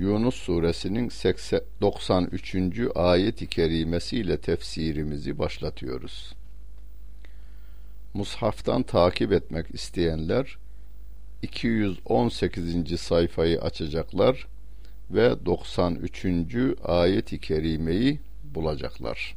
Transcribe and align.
Yunus 0.00 0.34
suresinin 0.34 1.08
93. 1.80 2.56
ayet-i 2.94 3.46
kerimesiyle 3.46 4.40
tefsirimizi 4.40 5.38
başlatıyoruz. 5.38 6.34
Mushaftan 8.14 8.82
takip 8.82 9.32
etmek 9.32 9.74
isteyenler 9.74 10.58
218. 11.42 13.00
sayfayı 13.00 13.60
açacaklar 13.62 14.46
ve 15.10 15.46
93. 15.46 16.26
ayet-i 16.84 17.40
kerimeyi 17.40 18.20
bulacaklar. 18.54 19.36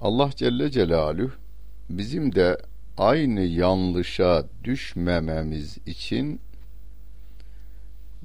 Allah 0.00 0.30
Celle 0.36 0.70
Celaluhu 0.70 1.32
bizim 1.90 2.34
de 2.34 2.58
aynı 2.98 3.40
yanlışa 3.40 4.46
düşmememiz 4.64 5.78
için 5.86 6.40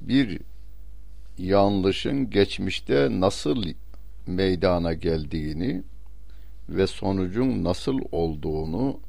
bir 0.08 0.40
yanlışın 1.38 2.30
geçmişte 2.30 3.08
nasıl 3.10 3.64
meydana 4.26 4.94
geldiğini 4.94 5.82
ve 6.68 6.86
sonucun 6.86 7.64
nasıl 7.64 7.98
olduğunu 8.12 9.00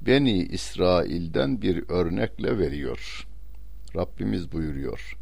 Beni 0.00 0.38
İsrail'den 0.38 1.62
bir 1.62 1.84
örnekle 1.88 2.58
veriyor. 2.58 3.26
Rabbimiz 3.96 4.52
buyuruyor. 4.52 5.16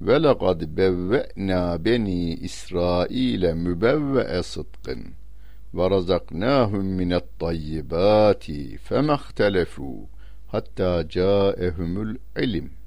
Ve 0.00 0.22
lekad 0.22 0.60
bevve'na 0.76 1.84
beni 1.84 2.34
İsrail'e 2.34 3.54
mübevve'e 3.54 4.42
sıdkın 4.42 5.04
ve 5.74 5.90
razaknahum 5.90 6.86
minet 6.86 7.38
tayyibati 7.38 8.76
femehtelefû 8.76 10.04
hatta 10.48 11.08
câehumul 11.08 12.14
ilim 12.38 12.77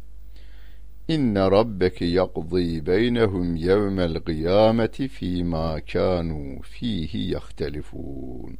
İnne 1.13 1.51
rabbeke 1.51 2.05
yakzî 2.05 2.85
beynehum 2.85 3.55
yevmel 3.55 4.15
kıyameti 4.27 5.07
fîmâ 5.07 5.79
kânû 5.79 6.61
fîhi 6.61 7.17
yahtelifûn. 7.17 8.57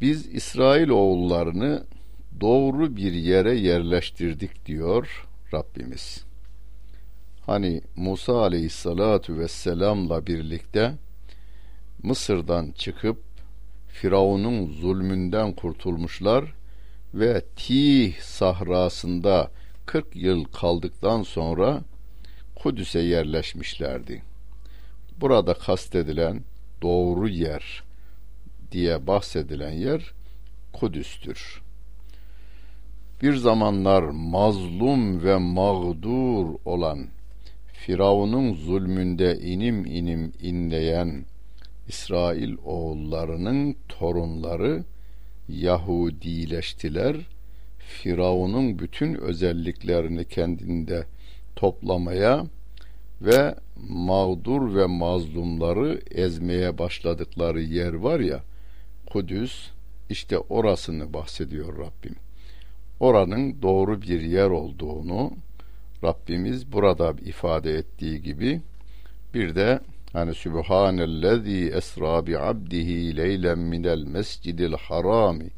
Biz 0.00 0.26
İsrail 0.26 0.88
oğullarını 0.88 1.86
doğru 2.40 2.96
bir 2.96 3.12
yere 3.12 3.54
yerleştirdik 3.54 4.66
diyor 4.66 5.28
Rabbimiz. 5.54 6.24
Hani 7.46 7.80
Musa 7.96 8.40
aleyhissalatu 8.40 9.38
vesselamla 9.38 10.26
birlikte 10.26 10.92
Mısır'dan 12.02 12.72
çıkıp 12.72 13.22
Firavun'un 13.88 14.66
zulmünden 14.66 15.52
kurtulmuşlar 15.52 16.54
ve 17.14 17.42
Tih 17.56 18.14
sahrasında 18.20 19.50
40 19.86 20.16
yıl 20.16 20.44
kaldıktan 20.44 21.22
sonra 21.22 21.82
Kudüs'e 22.56 23.00
yerleşmişlerdi. 23.00 24.22
Burada 25.20 25.54
kastedilen 25.54 26.44
doğru 26.82 27.28
yer 27.28 27.82
diye 28.72 29.06
bahsedilen 29.06 29.72
yer 29.72 30.12
Kudüs'tür. 30.72 31.62
Bir 33.22 33.34
zamanlar 33.34 34.02
mazlum 34.02 35.24
ve 35.24 35.36
mağdur 35.36 36.46
olan 36.64 37.06
Firavun'un 37.72 38.54
zulmünde 38.54 39.38
inim 39.38 39.86
inim 39.86 40.32
inleyen 40.40 41.24
İsrail 41.88 42.56
oğullarının 42.64 43.76
torunları 43.88 44.84
Yahudileştiler 45.48 47.16
Firavun'un 47.86 48.78
bütün 48.78 49.14
özelliklerini 49.14 50.24
kendinde 50.24 51.06
toplamaya 51.56 52.46
ve 53.20 53.54
mağdur 53.88 54.74
ve 54.74 54.86
mazlumları 54.86 56.00
ezmeye 56.10 56.78
başladıkları 56.78 57.60
yer 57.60 57.92
var 57.92 58.20
ya 58.20 58.42
Kudüs 59.06 59.70
işte 60.10 60.38
orasını 60.38 61.14
bahsediyor 61.14 61.78
Rabbim. 61.78 62.16
Oranın 63.00 63.62
doğru 63.62 64.02
bir 64.02 64.20
yer 64.20 64.50
olduğunu 64.50 65.32
Rabbimiz 66.04 66.72
burada 66.72 67.14
ifade 67.24 67.74
ettiği 67.74 68.22
gibi 68.22 68.60
bir 69.34 69.54
de 69.54 69.80
hani 70.12 70.34
Sübhanellezî 70.34 71.72
esra 71.74 72.26
bi 72.26 72.38
abdihi 72.38 73.16
leylen 73.16 73.58
minel 73.58 74.02
mescidil 74.02 74.72
harami 74.72 75.50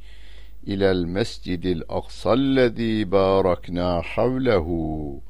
ilel 0.66 1.04
mescidil 1.04 1.82
aksallezî 1.88 3.12
bâraknâ 3.12 4.02
havlehu 4.02 5.20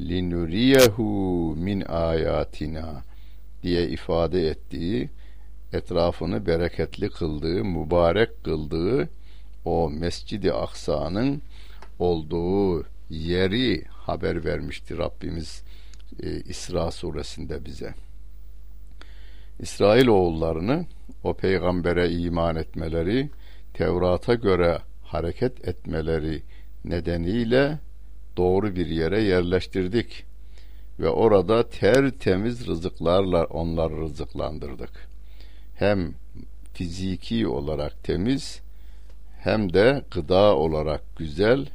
linuriyehu 0.00 1.54
min 1.56 1.80
ayatina 1.80 3.02
diye 3.62 3.88
ifade 3.88 4.48
ettiği 4.48 5.10
etrafını 5.72 6.46
bereketli 6.46 7.08
kıldığı, 7.08 7.64
mübarek 7.64 8.44
kıldığı 8.44 9.08
o 9.64 9.90
Mescid-i 9.90 10.52
Aksa'nın 10.52 11.42
olduğu 11.98 12.84
yeri 13.10 13.84
haber 13.84 14.44
vermişti 14.44 14.98
Rabbimiz 14.98 15.62
e, 16.22 16.40
İsra 16.40 16.90
suresinde 16.90 17.64
bize. 17.64 17.94
İsrail 19.60 20.06
oğullarını 20.06 20.86
o 21.24 21.34
peygambere 21.34 22.10
iman 22.10 22.56
etmeleri, 22.56 23.30
Tevrat'a 23.76 24.34
göre 24.34 24.78
hareket 25.04 25.68
etmeleri 25.68 26.42
nedeniyle 26.84 27.78
doğru 28.36 28.76
bir 28.76 28.86
yere 28.86 29.22
yerleştirdik 29.22 30.24
ve 31.00 31.08
orada 31.08 31.68
tertemiz 31.68 32.66
rızıklarla 32.66 33.44
onları 33.44 33.96
rızıklandırdık. 33.96 35.08
Hem 35.74 36.14
fiziki 36.74 37.48
olarak 37.48 38.04
temiz 38.04 38.60
hem 39.38 39.72
de 39.72 40.04
gıda 40.10 40.56
olarak 40.56 41.16
güzel 41.16 41.66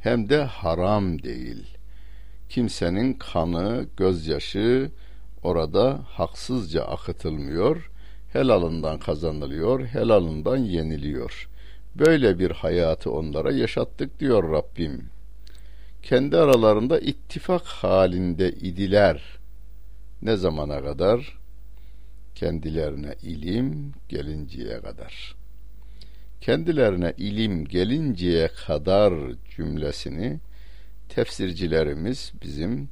hem 0.00 0.28
de 0.28 0.44
haram 0.44 1.22
değil. 1.22 1.76
Kimsenin 2.48 3.12
kanı, 3.12 3.86
gözyaşı 3.96 4.90
orada 5.42 6.00
haksızca 6.06 6.84
akıtılmıyor 6.84 7.90
helalından 8.34 8.98
kazanılıyor, 8.98 9.86
helalından 9.86 10.56
yeniliyor. 10.56 11.48
Böyle 11.94 12.38
bir 12.38 12.50
hayatı 12.50 13.10
onlara 13.10 13.52
yaşattık 13.52 14.20
diyor 14.20 14.52
Rabbim. 14.52 15.08
Kendi 16.02 16.36
aralarında 16.36 16.98
ittifak 17.00 17.62
halinde 17.62 18.52
idiler. 18.52 19.22
Ne 20.22 20.36
zamana 20.36 20.82
kadar? 20.82 21.38
Kendilerine 22.34 23.14
ilim 23.22 23.92
gelinceye 24.08 24.80
kadar. 24.80 25.34
Kendilerine 26.40 27.14
ilim 27.18 27.64
gelinceye 27.64 28.48
kadar 28.48 29.14
cümlesini 29.56 30.40
tefsircilerimiz 31.08 32.32
bizim 32.42 32.88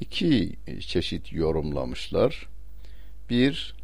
iki 0.00 0.56
çeşit 0.80 1.32
yorumlamışlar. 1.32 2.48
Bir, 3.30 3.77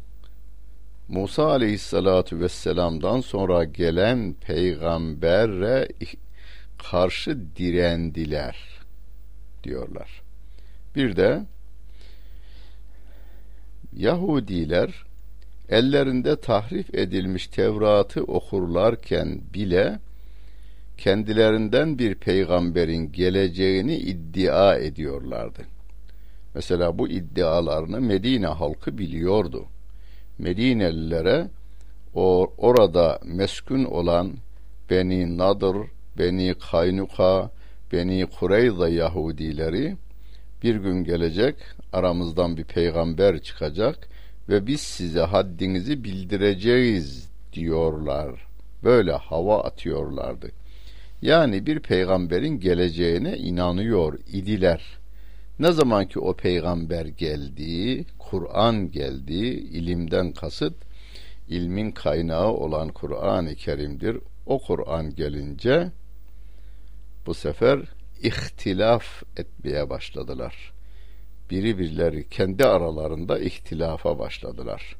Musa 1.07 1.47
aleyhissalatu 1.47 2.39
vesselam'dan 2.39 3.21
sonra 3.21 3.63
gelen 3.63 4.33
peygambere 4.33 5.87
karşı 6.77 7.55
direndiler 7.55 8.57
diyorlar. 9.63 10.21
Bir 10.95 11.15
de 11.15 11.45
Yahudiler 13.93 15.03
ellerinde 15.69 16.35
tahrif 16.35 16.95
edilmiş 16.95 17.47
Tevrat'ı 17.47 18.23
okurlarken 18.23 19.41
bile 19.53 19.99
kendilerinden 20.97 21.99
bir 21.99 22.15
peygamberin 22.15 23.11
geleceğini 23.11 23.95
iddia 23.95 24.75
ediyorlardı. 24.75 25.61
Mesela 26.55 26.97
bu 26.97 27.07
iddialarını 27.07 28.01
Medine 28.01 28.47
halkı 28.47 28.97
biliyordu. 28.97 29.65
Medinelilere 30.39 31.47
o 32.13 32.53
orada 32.57 33.19
meskun 33.25 33.83
olan 33.83 34.33
Beni 34.89 35.37
Nadır, 35.37 35.77
Beni 36.17 36.55
Kaynuka, 36.71 37.51
Beni 37.91 38.25
Kureyza 38.25 38.89
Yahudileri 38.89 39.95
Bir 40.63 40.75
gün 40.75 41.03
gelecek, 41.03 41.55
aramızdan 41.93 42.57
bir 42.57 42.63
peygamber 42.63 43.41
çıkacak 43.41 44.09
ve 44.49 44.67
biz 44.67 44.81
size 44.81 45.21
haddinizi 45.21 46.03
bildireceğiz 46.03 47.29
diyorlar. 47.53 48.47
Böyle 48.83 49.11
hava 49.11 49.63
atıyorlardı. 49.63 50.51
Yani 51.21 51.65
bir 51.65 51.79
peygamberin 51.79 52.59
geleceğine 52.59 53.37
inanıyor 53.37 54.19
idiler. 54.33 54.81
Ne 55.59 55.71
zaman 55.71 56.07
ki 56.07 56.19
o 56.19 56.33
peygamber 56.33 57.05
geldi, 57.05 58.05
Kur'an 58.19 58.91
geldi, 58.91 59.35
ilimden 59.47 60.31
kasıt 60.31 60.73
ilmin 61.47 61.91
kaynağı 61.91 62.51
olan 62.51 62.89
Kur'an-ı 62.89 63.55
Kerim'dir. 63.55 64.17
O 64.45 64.59
Kur'an 64.59 65.15
gelince 65.15 65.91
bu 67.25 67.33
sefer 67.33 67.79
ihtilaf 68.21 69.23
etmeye 69.37 69.89
başladılar. 69.89 70.73
Biri 71.49 72.29
kendi 72.29 72.65
aralarında 72.65 73.39
ihtilafa 73.39 74.19
başladılar. 74.19 74.95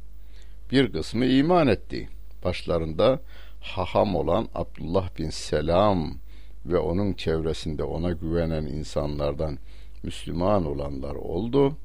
Bir 0.72 0.92
kısmı 0.92 1.26
iman 1.26 1.68
etti. 1.68 2.10
Başlarında 2.44 3.20
haham 3.62 4.16
olan 4.16 4.48
Abdullah 4.56 5.18
bin 5.18 5.30
Selam 5.30 6.18
ve 6.66 6.78
onun 6.78 7.14
çevresinde 7.14 7.84
ona 7.84 8.12
güvenen 8.12 8.66
insanlardan 8.66 9.58
Müslüman 10.06 10.66
olanlar 10.66 11.16
oldu. 11.16 11.78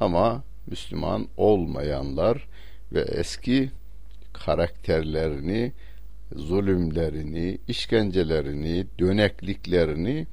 Ama 0.00 0.42
Müslüman 0.66 1.28
olmayanlar 1.36 2.48
ve 2.92 3.00
eski 3.00 3.70
karakterlerini, 4.32 5.72
zulümlerini, 6.36 7.58
işkencelerini, 7.68 8.86
dönekliklerini 8.98 10.26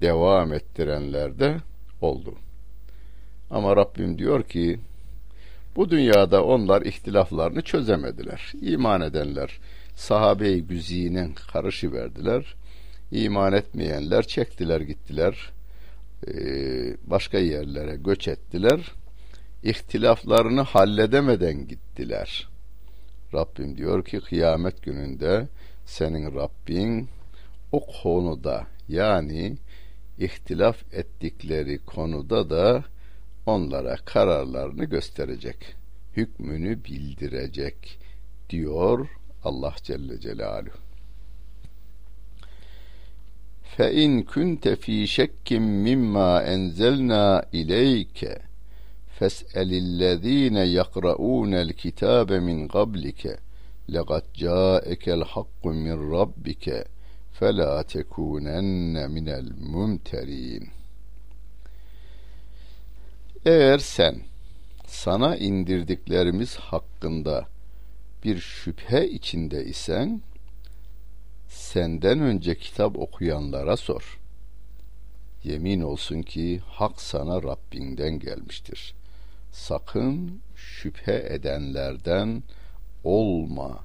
devam 0.00 0.52
ettirenler 0.52 1.38
de 1.38 1.56
oldu. 2.00 2.34
Ama 3.50 3.76
Rabbim 3.76 4.18
diyor 4.18 4.42
ki 4.42 4.80
bu 5.76 5.90
dünyada 5.90 6.44
onlar 6.44 6.82
ihtilaflarını 6.82 7.62
çözemediler. 7.62 8.52
İman 8.60 9.00
edenler 9.00 9.58
sahabe-i 9.96 10.62
güzinin 10.62 11.34
karışı 11.52 11.92
verdiler. 11.92 12.54
İman 13.10 13.52
etmeyenler 13.52 14.26
çektiler 14.26 14.80
gittiler. 14.80 15.53
Başka 17.04 17.38
yerlere 17.38 17.96
göç 17.96 18.28
ettiler. 18.28 18.92
İhtilaflarını 19.62 20.60
halledemeden 20.60 21.68
gittiler. 21.68 22.48
Rabbim 23.34 23.76
diyor 23.76 24.04
ki 24.04 24.20
kıyamet 24.20 24.82
gününde 24.82 25.48
senin 25.86 26.34
Rabbin 26.34 27.08
o 27.72 27.86
konuda 28.02 28.66
yani 28.88 29.56
ihtilaf 30.18 30.94
ettikleri 30.94 31.78
konuda 31.78 32.50
da 32.50 32.84
onlara 33.46 33.96
kararlarını 33.96 34.84
gösterecek. 34.84 35.74
Hükmünü 36.16 36.84
bildirecek 36.84 37.98
diyor 38.50 39.08
Allah 39.44 39.74
Celle 39.82 40.20
Celaluhu 40.20 40.83
فَاِنْ 43.77 44.23
كُنْتَ 44.23 44.67
ف۪ي 44.67 45.05
شَكٍّ 45.05 45.53
مِمَّا 45.87 46.53
اَنْزَلْنَا 46.53 47.45
اِلَيْكَ 47.53 48.19
فَاسْأَلِ 49.17 49.69
الَّذ۪ينَ 49.83 50.57
يَقْرَؤُونَ 50.79 51.53
الْكِتَابَ 51.53 52.31
مِنْ 52.31 52.67
قَبْلِكَ 52.67 53.39
لَقَدْ 53.89 54.23
جَاءَكَ 54.35 55.09
الْحَقُّ 55.09 55.63
مِنْ 55.65 55.97
رَبِّكَ 56.17 56.87
فَلَا 57.39 57.81
تَكُونَنَّ 57.81 58.95
مِنَ 59.15 59.27
الْمُمْتَرِينَ 59.29 60.63
Eğer 63.45 63.77
sen 63.77 64.15
sana 64.87 65.35
indirdiklerimiz 65.35 66.55
hakkında 66.55 67.47
bir 68.23 68.37
şüphe 68.37 69.09
içinde 69.09 69.65
isen 69.65 70.21
senden 71.54 72.20
önce 72.20 72.54
kitap 72.54 72.98
okuyanlara 72.98 73.76
sor. 73.76 74.20
Yemin 75.44 75.80
olsun 75.80 76.22
ki 76.22 76.60
hak 76.66 77.00
sana 77.00 77.42
Rabbinden 77.42 78.18
gelmiştir. 78.18 78.94
Sakın 79.52 80.40
şüphe 80.56 81.26
edenlerden 81.30 82.42
olma 83.04 83.84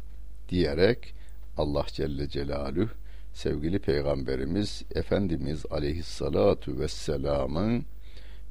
diyerek 0.50 1.14
Allah 1.58 1.86
Celle 1.88 2.30
Celaluhu 2.30 2.90
sevgili 3.34 3.80
peygamberimiz 3.80 4.84
Efendimiz 4.96 5.66
Aleyhissalatu 5.72 6.80
vesselamın 6.80 7.86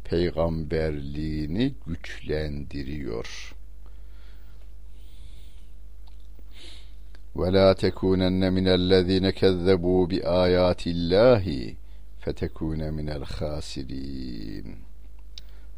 peygamberliğini 0.04 1.74
güçlendiriyor. 1.86 3.57
ولا 7.37 7.73
تكونن 7.73 8.53
من 8.53 8.67
الذين 8.67 9.29
كذبوا 9.29 10.05
بآيات 10.05 10.87
الله 10.87 11.75
fetekune 12.25 12.91
minel 12.91 13.23
hasirin. 13.23 14.75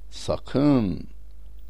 Sakın 0.09 1.07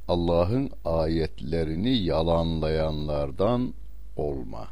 Allah'ın 0.08 0.70
ayetlerini 0.86 1.98
yalanlayanlardan 1.98 3.74
olma. 4.16 4.68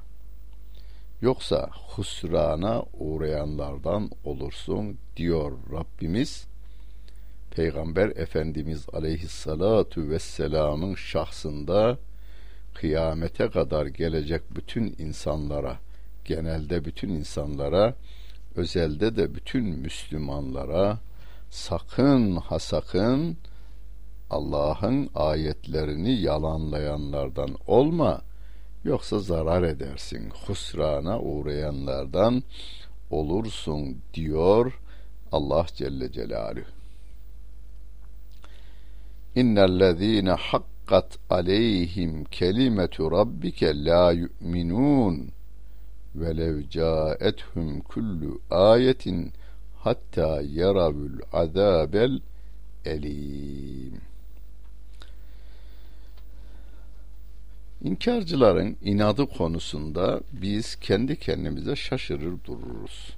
Yoksa 1.21 1.69
husrana 1.74 2.83
uğrayanlardan 2.94 4.09
olursun 4.24 4.97
diyor 5.18 5.51
Rabbimiz. 5.71 6.47
Peygamber 7.51 8.09
Efendimiz 8.09 8.85
aleyhissalatu 8.94 10.09
vesselamın 10.09 10.95
şahsında 10.95 11.97
kıyamete 12.75 13.50
kadar 13.50 13.87
gelecek 13.87 14.43
bütün 14.56 14.94
insanlara, 14.99 15.79
genelde 16.25 16.85
bütün 16.85 17.09
insanlara, 17.09 17.94
özelde 18.56 19.17
de 19.17 19.35
bütün 19.35 19.65
Müslümanlara 19.65 20.99
sakın 21.50 22.37
ha 22.37 22.59
sakın 22.59 23.37
Allah'ın 24.31 25.11
ayetlerini 25.15 26.12
yalanlayanlardan 26.12 27.50
olma 27.67 28.23
yoksa 28.85 29.19
zarar 29.19 29.62
edersin 29.62 30.31
husrana 30.47 31.20
uğrayanlardan 31.20 32.43
olursun 33.11 33.99
diyor 34.15 34.81
Allah 35.32 35.67
Celle 35.75 36.12
Celaluhu. 36.12 36.65
İnnellezîne 39.35 40.31
hakkat 40.88 41.19
aleyhim 41.31 42.24
kelimetu 42.24 43.10
rabbike 43.10 43.84
la 43.84 44.12
yu'minun 44.12 45.31
velev 46.15 46.62
câethum 46.70 47.81
kullu 47.81 48.41
ayetin 48.51 49.32
hatta 49.79 50.43
yaravul 50.43 51.20
azabel 51.32 52.20
elim 52.84 54.01
İnkarcıların 57.82 58.77
inadı 58.82 59.27
konusunda 59.27 60.20
biz 60.32 60.77
kendi 60.77 61.19
kendimize 61.19 61.77
şaşırır 61.77 62.44
dururuz. 62.44 63.17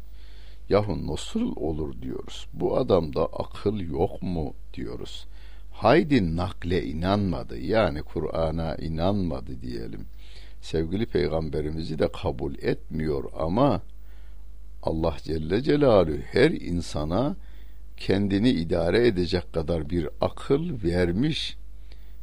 Yahu 0.68 1.06
nasıl 1.06 1.56
olur 1.56 2.02
diyoruz. 2.02 2.47
Bu 2.52 2.76
adamda 2.76 3.26
akıl 3.26 3.80
yok 3.80 4.23
mu 4.23 4.54
diyoruz. 4.75 5.26
Haydi 5.70 6.36
nakle 6.36 6.84
inanmadı 6.84 7.58
yani 7.58 8.02
Kur'an'a 8.02 8.74
inanmadı 8.74 9.62
diyelim. 9.62 10.06
Sevgili 10.60 11.06
peygamberimizi 11.06 11.98
de 11.98 12.08
kabul 12.22 12.54
etmiyor 12.54 13.24
ama 13.38 13.82
Allah 14.82 15.16
Celle 15.22 15.62
Celaluhu 15.62 16.18
her 16.32 16.50
insana 16.50 17.36
kendini 17.96 18.50
idare 18.50 19.06
edecek 19.06 19.52
kadar 19.52 19.90
bir 19.90 20.08
akıl 20.20 20.82
vermiş. 20.82 21.56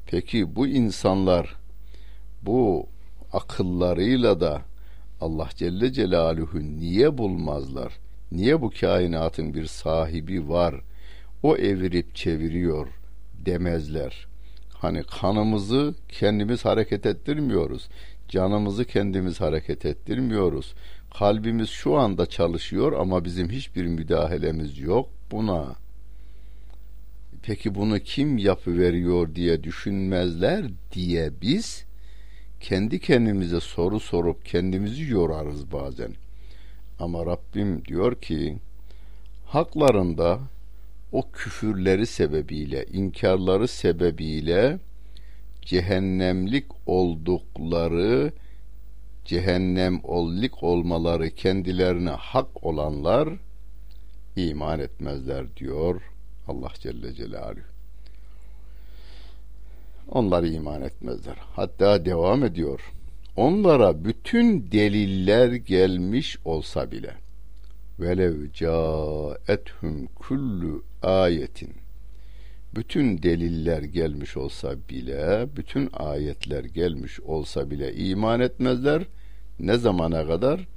Peki 0.05 0.55
bu 0.55 0.67
insanlar 0.67 1.55
bu 2.41 2.87
akıllarıyla 3.33 4.41
da 4.41 4.61
Allah 5.21 5.49
Celle 5.55 5.93
Celaluhu 5.93 6.59
niye 6.59 7.17
bulmazlar? 7.17 7.93
Niye 8.31 8.61
bu 8.61 8.71
kainatın 8.79 9.53
bir 9.53 9.65
sahibi 9.65 10.49
var? 10.49 10.75
O 11.43 11.57
evirip 11.57 12.15
çeviriyor 12.15 12.87
demezler. 13.47 14.27
Hani 14.73 15.03
kanımızı 15.03 15.95
kendimiz 16.09 16.65
hareket 16.65 17.05
ettirmiyoruz. 17.05 17.89
Canımızı 18.29 18.85
kendimiz 18.85 19.41
hareket 19.41 19.85
ettirmiyoruz. 19.85 20.73
Kalbimiz 21.19 21.69
şu 21.69 21.95
anda 21.95 22.25
çalışıyor 22.25 22.93
ama 22.93 23.25
bizim 23.25 23.49
hiçbir 23.49 23.85
müdahalemiz 23.85 24.79
yok 24.79 25.09
buna. 25.31 25.75
Peki 27.43 27.75
bunu 27.75 27.99
kim 27.99 28.37
yapıveriyor 28.37 29.35
diye 29.35 29.63
düşünmezler 29.63 30.65
diye 30.91 31.31
biz 31.41 31.85
kendi 32.59 32.99
kendimize 32.99 33.59
soru 33.59 33.99
sorup 33.99 34.45
kendimizi 34.45 35.11
yorarız 35.11 35.71
bazen. 35.71 36.13
Ama 36.99 37.25
Rabbim 37.25 37.85
diyor 37.85 38.21
ki 38.21 38.57
haklarında 39.45 40.39
o 41.11 41.31
küfürleri 41.31 42.05
sebebiyle, 42.05 42.85
inkarları 42.85 43.67
sebebiyle 43.67 44.79
cehennemlik 45.61 46.65
oldukları 46.85 48.31
cehennem 49.25 49.99
ollik 50.03 50.63
olmaları 50.63 51.29
kendilerine 51.29 52.09
hak 52.09 52.65
olanlar 52.65 53.29
iman 54.35 54.79
etmezler 54.79 55.55
diyor 55.57 56.01
Allah 56.47 56.71
Celle 56.79 57.13
Celaluhu. 57.13 57.61
Onlar 60.11 60.43
iman 60.43 60.81
etmezler. 60.81 61.35
Hatta 61.55 62.05
devam 62.05 62.43
ediyor. 62.43 62.91
Onlara 63.35 64.05
bütün 64.05 64.71
deliller 64.71 65.53
gelmiş 65.53 66.37
olsa 66.45 66.91
bile 66.91 67.26
velev 67.99 68.51
caethum 68.53 70.05
kullu 70.15 70.83
ayetin 71.01 71.73
bütün 72.77 73.23
deliller 73.23 73.83
gelmiş 73.83 74.37
olsa 74.37 74.75
bile, 74.89 75.47
bütün 75.55 75.89
ayetler 75.93 76.63
gelmiş 76.63 77.19
olsa 77.19 77.71
bile 77.71 77.93
iman 77.93 78.39
etmezler. 78.39 79.03
Ne 79.59 79.77
zamana 79.77 80.27
kadar? 80.27 80.67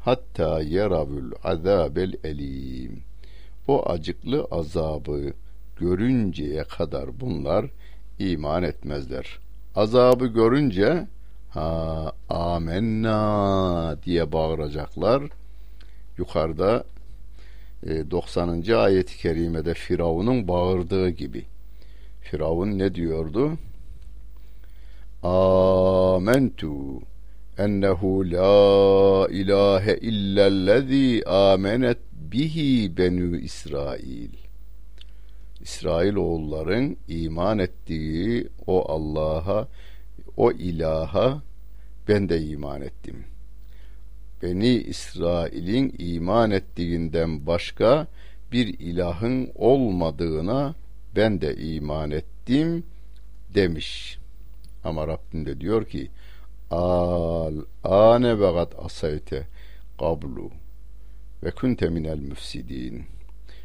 Hatta 0.00 0.62
yeravül 0.62 1.32
azabel 1.44 2.14
elim. 2.24 3.02
O 3.68 3.90
acıklı 3.90 4.46
azabı 4.50 5.32
görünceye 5.80 6.64
kadar 6.64 7.20
bunlar 7.20 7.66
iman 8.18 8.62
etmezler. 8.62 9.38
Azabı 9.76 10.26
görünce 10.26 11.06
ha 11.50 12.12
amenna 12.28 13.96
diye 14.04 14.32
bağıracaklar. 14.32 15.22
Yukarıda 16.20 16.84
90. 18.10 18.62
E, 18.68 18.74
ayet-i 18.74 19.18
kerimede 19.18 19.74
Firavun'un 19.74 20.48
bağırdığı 20.48 21.10
gibi. 21.10 21.44
Firavun 22.20 22.78
ne 22.78 22.94
diyordu? 22.94 23.58
Amentu 25.22 26.72
ennehu 27.58 28.30
la 28.30 29.28
ilahe 29.30 29.96
illellezî 29.96 31.22
amenet 31.26 31.98
bihi 32.32 32.96
benü 32.96 33.40
İsrail. 33.40 34.30
İsrail 35.60 36.14
oğulların 36.14 36.96
iman 37.08 37.58
ettiği 37.58 38.48
o 38.66 38.92
Allah'a, 38.92 39.68
o 40.36 40.52
ilaha 40.52 41.42
ben 42.08 42.28
de 42.28 42.42
iman 42.42 42.82
ettim. 42.82 43.24
Beni 44.42 44.68
İsrail'in 44.68 45.94
iman 45.98 46.50
ettiğinden 46.50 47.46
başka 47.46 48.06
bir 48.52 48.78
ilahın 48.78 49.50
olmadığına 49.54 50.74
ben 51.16 51.40
de 51.40 51.56
iman 51.56 52.10
ettim 52.10 52.84
demiş. 53.54 54.18
Ama 54.84 55.08
Rabbim 55.08 55.46
de 55.46 55.60
diyor 55.60 55.84
ki 55.84 56.10
al 56.70 57.54
ane 57.84 58.40
ve 58.40 58.52
gad 58.52 58.72
asayte 58.84 59.46
kablu 59.98 60.50
ve 61.44 61.50
kunte 61.50 61.88
minel 61.88 62.18
müfsidin. 62.18 63.04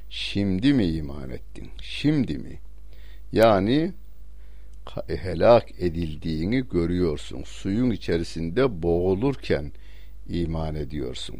Şimdi 0.10 0.74
mi 0.74 0.86
iman 0.86 1.30
ettin? 1.30 1.70
Şimdi 1.82 2.38
mi? 2.38 2.60
Yani 3.32 3.94
helak 5.08 5.72
edildiğini 5.80 6.64
görüyorsun. 6.70 7.44
Suyun 7.44 7.92
içerisinde 7.92 8.82
boğulurken 8.84 9.72
iman 10.30 10.76
ediyorsun. 10.76 11.36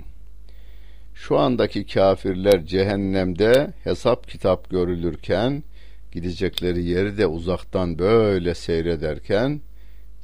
Şu 1.16 1.38
andaki 1.38 1.86
kafirler 1.86 2.66
cehennemde 2.66 3.74
hesap 3.84 4.28
kitap 4.28 4.70
görülürken 4.70 5.64
gidecekleri 6.12 6.84
yeri 6.84 7.18
de 7.18 7.28
uzaktan 7.28 8.00
böyle 8.00 8.56
seyrederken 8.56 9.62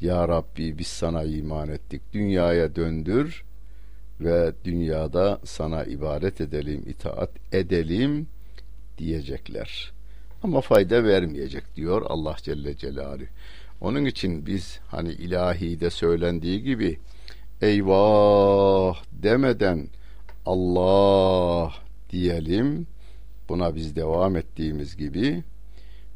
Ya 0.01 0.27
Rabbi 0.27 0.77
biz 0.77 0.87
sana 0.87 1.23
iman 1.23 1.69
ettik 1.69 2.01
dünyaya 2.13 2.75
döndür 2.75 3.43
ve 4.21 4.53
dünyada 4.65 5.39
sana 5.43 5.83
ibadet 5.83 6.41
edelim 6.41 6.83
itaat 6.87 7.29
edelim 7.53 8.27
diyecekler. 8.97 9.91
Ama 10.43 10.61
fayda 10.61 11.03
vermeyecek 11.03 11.75
diyor 11.75 12.01
Allah 12.05 12.35
Celle 12.41 12.77
Celaluhu. 12.77 13.25
Onun 13.81 14.05
için 14.05 14.45
biz 14.45 14.79
hani 14.87 15.11
ilahide 15.11 15.89
söylendiği 15.89 16.63
gibi 16.63 16.99
eyvah 17.61 18.95
demeden 19.11 19.87
Allah 20.45 21.73
diyelim. 22.09 22.87
Buna 23.49 23.75
biz 23.75 23.95
devam 23.95 24.35
ettiğimiz 24.35 24.97
gibi 24.97 25.43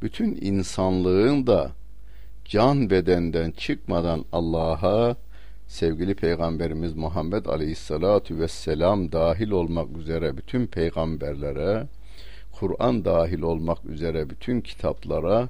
bütün 0.02 0.38
insanlığın 0.42 1.48
da 1.48 1.72
can 2.46 2.90
bedenden 2.90 3.52
çıkmadan 3.52 4.26
Allah'a 4.32 5.16
sevgili 5.68 6.16
peygamberimiz 6.16 6.94
Muhammed 6.94 7.46
Aleyhisselatu 7.46 8.40
vesselam 8.40 9.12
dahil 9.12 9.52
olmak 9.52 9.98
üzere 9.98 10.38
bütün 10.38 10.68
peygamberlere 10.68 11.88
Kur'an 12.52 13.06
dahil 13.06 13.42
olmak 13.42 13.86
üzere 13.86 14.30
bütün 14.30 14.62
kitaplara 14.62 15.50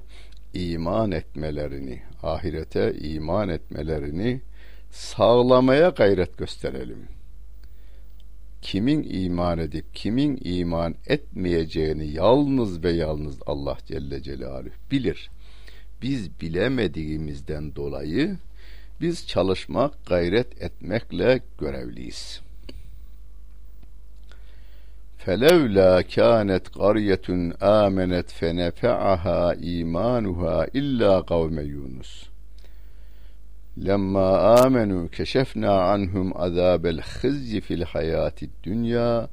iman 0.54 1.12
etmelerini, 1.12 2.02
ahirete 2.22 2.94
iman 2.94 3.48
etmelerini 3.48 4.40
sağlamaya 4.91 5.89
gayret 5.89 6.37
gösterelim. 6.37 7.07
Kimin 8.61 9.03
iman 9.03 9.57
edip 9.59 9.95
kimin 9.95 10.39
iman 10.43 10.95
etmeyeceğini 11.07 12.07
yalnız 12.07 12.83
ve 12.83 12.91
yalnız 12.91 13.39
Allah 13.45 13.77
Celle 13.87 14.23
Celaluhu 14.23 14.73
bilir. 14.91 15.29
Biz 16.01 16.41
bilemediğimizden 16.41 17.75
dolayı 17.75 18.37
biz 19.01 19.27
çalışmak, 19.27 20.05
gayret 20.05 20.61
etmekle 20.61 21.41
görevliyiz. 21.59 22.41
فَلَوْلَا 25.25 25.91
كَانَتْ 26.15 26.65
قَرْيَةٌ 26.81 27.27
آمَنَتْ 27.81 28.27
فَنَفَعَهَا 28.39 29.41
إِيمَانُهَا 29.69 30.55
إِلَّا 30.79 31.13
قَوْمَ 31.31 31.55
يُونُسَ 31.73 32.11
lemma 33.84 34.38
amenu 34.38 35.08
keşefna 35.08 35.82
anhum 35.82 36.40
azabel 36.40 37.00
hizyi 37.00 37.60
fil 37.60 37.82
hayati 37.82 38.50
dünya 38.62 39.28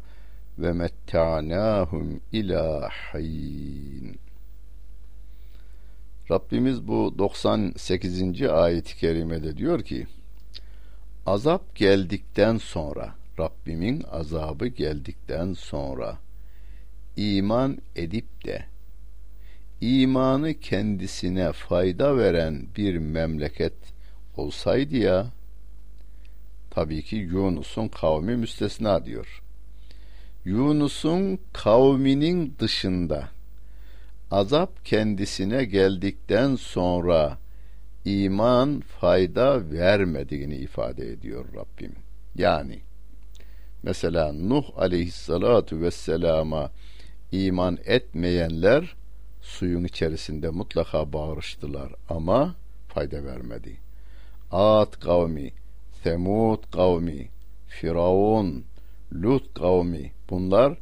ve 0.60 0.74
metta'nahum 0.74 2.22
ila 2.32 2.90
hin. 2.90 4.20
Rabbimiz 6.32 6.88
bu 6.88 7.16
98. 7.18 8.42
ayet-i 8.42 8.98
kerimede 8.98 9.58
diyor 9.58 9.82
ki 9.82 10.08
azap 11.26 11.76
geldikten 11.76 12.58
sonra 12.58 13.16
Rabbimin 13.40 14.04
azabı 14.12 14.68
geldikten 14.68 15.54
sonra 15.54 16.18
iman 17.18 17.78
edip 17.96 18.46
de 18.46 18.66
imanı 19.82 20.54
kendisine 20.54 21.52
fayda 21.52 22.18
veren 22.18 22.68
bir 22.78 22.98
memleket 22.98 23.93
olsaydı 24.38 24.98
ya 24.98 25.28
tabii 26.72 27.04
ki 27.04 27.16
Yunus'un 27.16 27.88
kavmi 27.88 28.36
müstesna 28.36 29.06
diyor. 29.06 29.42
Yunus'un 30.46 31.40
kavminin 31.54 32.56
dışında 32.60 33.30
azap 34.32 34.86
kendisine 34.86 35.66
geldikten 35.66 36.56
sonra 36.56 37.38
iman 38.06 38.80
fayda 39.00 39.72
vermediğini 39.72 40.56
ifade 40.56 41.12
ediyor 41.12 41.46
Rabbim. 41.56 41.96
Yani 42.36 42.80
mesela 43.84 44.34
Nuh 44.34 44.64
aleyhissalatu 44.78 45.82
vesselama 45.82 46.72
iman 47.32 47.78
etmeyenler 47.86 48.96
suyun 49.42 49.84
içerisinde 49.84 50.50
mutlaka 50.50 51.14
bağırıştılar 51.14 51.92
ama 52.10 52.56
fayda 52.88 53.24
vermedi. 53.24 53.83
Ad 54.54 55.00
kavmi, 55.00 55.52
Semud 56.04 56.72
kavmi, 56.72 57.30
Firavun, 57.68 58.64
Lut 59.14 59.54
kavmi. 59.54 60.12
Bunlar 60.30 60.78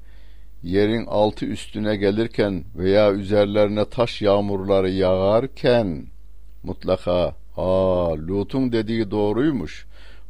yerin 0.63 1.05
altı 1.05 1.45
üstüne 1.45 1.95
gelirken 1.95 2.63
veya 2.75 3.13
üzerlerine 3.13 3.85
taş 3.85 4.21
yağmurları 4.21 4.89
yağarken 4.89 6.05
mutlaka 6.63 7.35
aa 7.57 8.17
Lut'un 8.17 8.71
dediği 8.71 9.11
doğruymuş, 9.11 9.85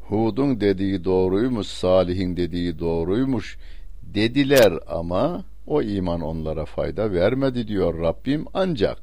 Hud'un 0.07 0.62
dediği 0.62 1.03
doğruymuş, 1.03 1.67
Salih'in 1.67 2.38
dediği 2.38 2.79
doğruymuş. 2.79 3.57
Dediler 4.03 4.74
ama 4.88 5.43
o 5.67 5.81
iman 5.81 6.21
onlara 6.21 6.65
fayda 6.65 7.12
vermedi 7.12 7.67
diyor 7.67 8.00
Rabbim. 8.01 8.45
Ancak 8.53 9.00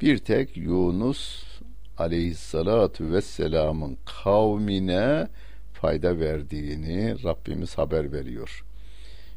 bir 0.00 0.18
tek 0.18 0.56
Yunus 0.56 1.53
aleyhissalatu 1.98 3.12
vesselamın 3.12 3.98
kavmine 4.24 5.28
fayda 5.72 6.18
verdiğini 6.18 7.24
Rabbimiz 7.24 7.78
haber 7.78 8.12
veriyor. 8.12 8.64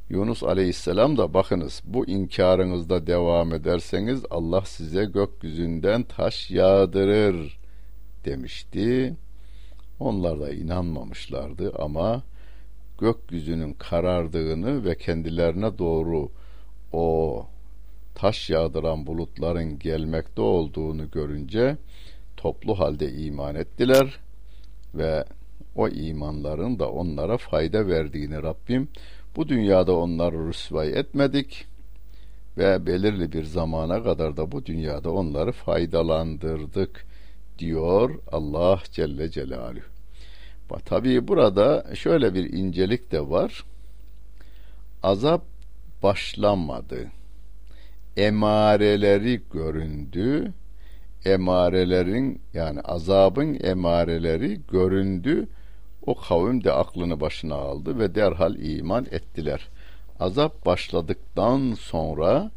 Yunus 0.10 0.44
aleyhisselam 0.44 1.18
da 1.18 1.34
bakınız 1.34 1.82
bu 1.86 2.08
inkarınızda 2.08 3.08
devam 3.08 3.54
ederseniz 3.54 4.22
Allah 4.30 4.62
size 4.62 5.06
gökyüzünden 5.06 6.04
taş 6.04 6.52
yağdırır 6.52 7.60
demişti. 8.26 9.16
Onlar 10.00 10.40
da 10.40 10.54
inanmamışlardı 10.54 11.74
ama 11.80 12.24
gökyüzünün 13.00 13.74
karardığını 13.74 14.86
ve 14.86 14.98
kendilerine 14.98 15.78
doğru 15.78 16.32
o 16.94 17.46
taş 18.16 18.50
yağdıran 18.50 19.08
bulutların 19.08 19.80
gelmekte 19.80 20.42
olduğunu 20.42 21.12
görünce 21.12 21.78
toplu 22.38 22.80
halde 22.80 23.14
iman 23.14 23.56
ettiler 23.56 24.20
ve 24.96 25.26
o 25.76 25.90
imanların 25.90 26.80
da 26.80 26.92
onlara 26.92 27.38
fayda 27.38 27.88
verdiğini 27.88 28.44
Rabbim 28.44 28.90
bu 29.36 29.48
dünyada 29.48 29.96
onları 29.96 30.48
rüsvay 30.48 31.00
etmedik 31.00 31.66
ve 32.58 32.86
belirli 32.86 33.32
bir 33.32 33.44
zamana 33.44 34.04
kadar 34.04 34.38
da 34.38 34.52
bu 34.52 34.66
dünyada 34.66 35.12
onları 35.12 35.52
faydalandırdık 35.52 37.06
diyor 37.60 38.20
Allah 38.32 38.82
Celle 38.92 39.32
Celaluhu. 39.32 39.98
Tabii 40.86 41.28
burada 41.28 41.96
şöyle 41.96 42.34
bir 42.34 42.54
incelik 42.54 43.12
de 43.12 43.30
var. 43.30 43.64
Azap 45.04 45.42
başlamadı. 46.04 47.08
Emareleri 48.18 49.42
göründü. 49.54 50.54
Emarelerin 51.26 52.42
yani 52.54 52.82
azabın 52.82 53.58
emareleri 53.64 54.62
göründü. 54.72 55.48
O 56.06 56.16
kavim 56.16 56.64
de 56.64 56.72
aklını 56.72 57.20
başına 57.20 57.56
aldı 57.56 58.00
ve 58.00 58.16
derhal 58.16 58.56
iman 58.56 59.06
ettiler. 59.12 59.68
Azap 60.20 60.66
başladıktan 60.66 61.74
sonra 61.80 62.52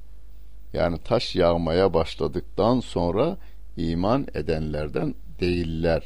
yani 0.72 0.98
taş 1.04 1.36
yağmaya 1.36 1.94
başladıktan 1.94 2.80
sonra 2.80 3.36
iman 3.76 4.26
edenlerden 4.34 5.14
değiller. 5.40 6.02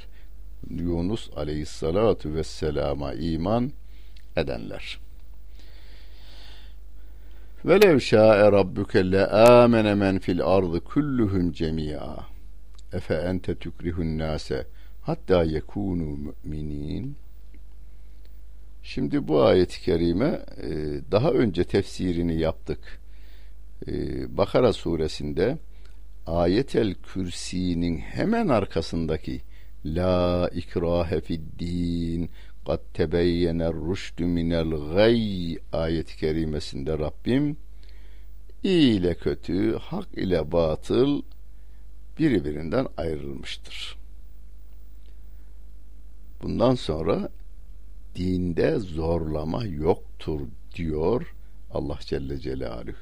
Yunus 0.71 1.31
aleyhissalatu 1.37 2.35
vesselama 2.35 3.13
iman 3.13 3.73
edenler. 4.37 4.99
Velev 7.65 7.99
şa'e 7.99 8.53
rabbuke 8.53 9.13
le 9.13 9.27
amene 9.27 9.95
men 9.95 10.19
fil 10.19 10.45
ardı 10.45 10.81
kulluhum 10.81 11.53
cemi'a. 11.53 12.34
Efe 12.95 13.15
ente 13.15 13.55
tukrihun 13.55 14.19
nase 14.19 14.67
hatta 15.03 15.45
yekunu 15.45 16.35
müminin. 16.45 17.17
Şimdi 18.83 19.29
bu 19.29 19.43
ayet-i 19.43 19.81
kerime 19.81 20.41
e, 20.63 20.69
daha 21.11 21.31
önce 21.31 21.65
tefsirini 21.65 22.39
yaptık. 22.39 23.01
E, 23.89 23.93
Bakara 24.37 24.73
suresinde 24.73 25.59
ayetel 26.27 26.95
kürsinin 26.95 27.99
hemen 27.99 28.49
arkasındaki 28.49 29.41
La 29.85 30.51
ikrahe 30.55 31.21
fid 31.21 31.43
din 31.59 32.31
kad 32.67 32.81
tebeyyene 32.95 33.69
rüştü 33.69 34.25
minel 34.25 34.71
gay 34.95 35.59
ayet-i 35.73 36.17
kerimesinde 36.17 36.99
Rabbim 36.99 37.57
iyi 38.63 39.01
ile 39.01 39.15
kötü, 39.15 39.77
hak 39.79 40.09
ile 40.17 40.53
batıl 40.53 41.23
birbirinden 42.19 42.87
ayrılmıştır. 42.97 43.97
Bundan 46.43 46.75
sonra 46.75 47.29
dinde 48.17 48.79
zorlama 48.79 49.65
yoktur 49.65 50.41
diyor 50.75 51.35
Allah 51.71 51.99
Celle 52.01 52.39
Celaluhu. 52.39 52.97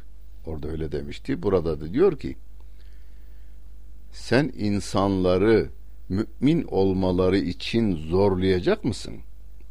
Orada 0.46 0.68
öyle 0.68 0.92
demişti. 0.92 1.42
Burada 1.42 1.80
da 1.80 1.92
diyor 1.92 2.18
ki 2.18 2.36
sen 4.12 4.52
insanları 4.56 5.70
mümin 6.08 6.62
olmaları 6.62 7.38
için 7.38 7.96
zorlayacak 7.96 8.84
mısın? 8.84 9.20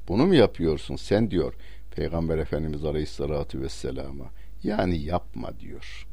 Bunu 0.07 0.25
mu 0.25 0.35
yapıyorsun 0.35 0.95
sen 0.95 1.31
diyor 1.31 1.53
Peygamber 1.95 2.37
Efendimiz 2.37 2.85
Aleyhisselatü 2.85 3.61
Vesselam'a. 3.61 4.25
Yani 4.63 4.97
yapma 4.97 5.59
diyor. 5.59 6.07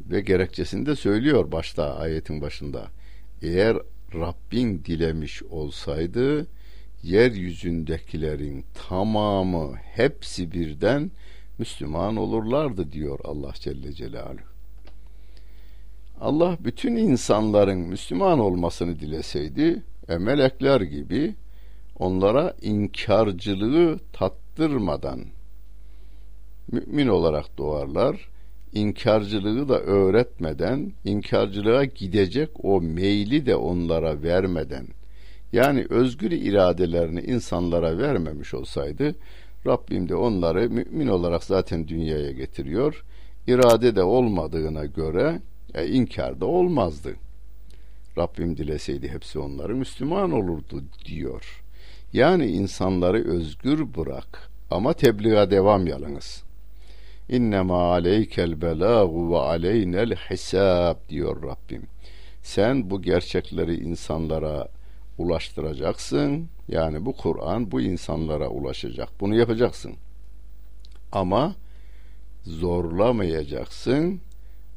Ve 0.00 0.20
gerekçesini 0.20 0.86
de 0.86 0.96
söylüyor 0.96 1.52
başta 1.52 1.96
ayetin 1.96 2.40
başında. 2.40 2.88
Eğer 3.42 3.76
Rabbin 4.14 4.84
dilemiş 4.84 5.42
olsaydı 5.42 6.46
yeryüzündekilerin 7.02 8.64
tamamı 8.74 9.76
hepsi 9.76 10.52
birden 10.52 11.10
Müslüman 11.58 12.16
olurlardı 12.16 12.92
diyor 12.92 13.18
Allah 13.24 13.52
Celle 13.54 13.92
Celaluhu. 13.92 14.50
Allah 16.20 16.56
bütün 16.60 16.96
insanların 16.96 17.78
Müslüman 17.78 18.38
olmasını 18.38 19.00
dileseydi, 19.00 19.82
e, 20.08 20.18
gibi 20.80 21.34
onlara 21.98 22.54
inkarcılığı 22.62 23.98
tattırmadan 24.12 25.20
mümin 26.72 27.08
olarak 27.08 27.58
doğarlar. 27.58 28.28
İnkarcılığı 28.74 29.68
da 29.68 29.80
öğretmeden, 29.80 30.92
inkarcılığa 31.04 31.84
gidecek 31.84 32.50
o 32.62 32.80
meyli 32.80 33.46
de 33.46 33.56
onlara 33.56 34.22
vermeden, 34.22 34.86
yani 35.52 35.86
özgür 35.90 36.30
iradelerini 36.30 37.20
insanlara 37.20 37.98
vermemiş 37.98 38.54
olsaydı, 38.54 39.14
Rabbim 39.66 40.08
de 40.08 40.14
onları 40.14 40.70
mümin 40.70 41.06
olarak 41.06 41.44
zaten 41.44 41.88
dünyaya 41.88 42.32
getiriyor. 42.32 43.04
İrade 43.46 43.96
de 43.96 44.02
olmadığına 44.02 44.84
göre 44.84 45.40
e, 45.74 45.88
inkar 45.88 46.40
da 46.40 46.46
olmazdı. 46.46 47.14
Rabbim 48.18 48.56
dileseydi 48.56 49.08
hepsi 49.08 49.38
onları 49.38 49.76
Müslüman 49.76 50.32
olurdu 50.32 50.84
diyor. 51.04 51.62
Yani 52.12 52.46
insanları 52.46 53.28
özgür 53.28 53.94
bırak 53.94 54.50
ama 54.70 54.92
tebliğa 54.92 55.50
devam 55.50 55.86
yalınız. 55.86 56.49
İnnemâ 57.30 57.82
aleykel 57.82 58.60
belâhu 58.62 59.32
ve 59.32 59.38
aleynel 59.38 60.14
hisab 60.14 60.96
diyor 61.08 61.42
Rabbim. 61.42 61.82
Sen 62.42 62.90
bu 62.90 63.02
gerçekleri 63.02 63.74
insanlara 63.74 64.68
ulaştıracaksın. 65.18 66.48
Yani 66.68 67.06
bu 67.06 67.16
Kur'an 67.16 67.70
bu 67.70 67.80
insanlara 67.80 68.48
ulaşacak. 68.48 69.08
Bunu 69.20 69.34
yapacaksın. 69.34 69.94
Ama 71.12 71.54
zorlamayacaksın. 72.44 74.20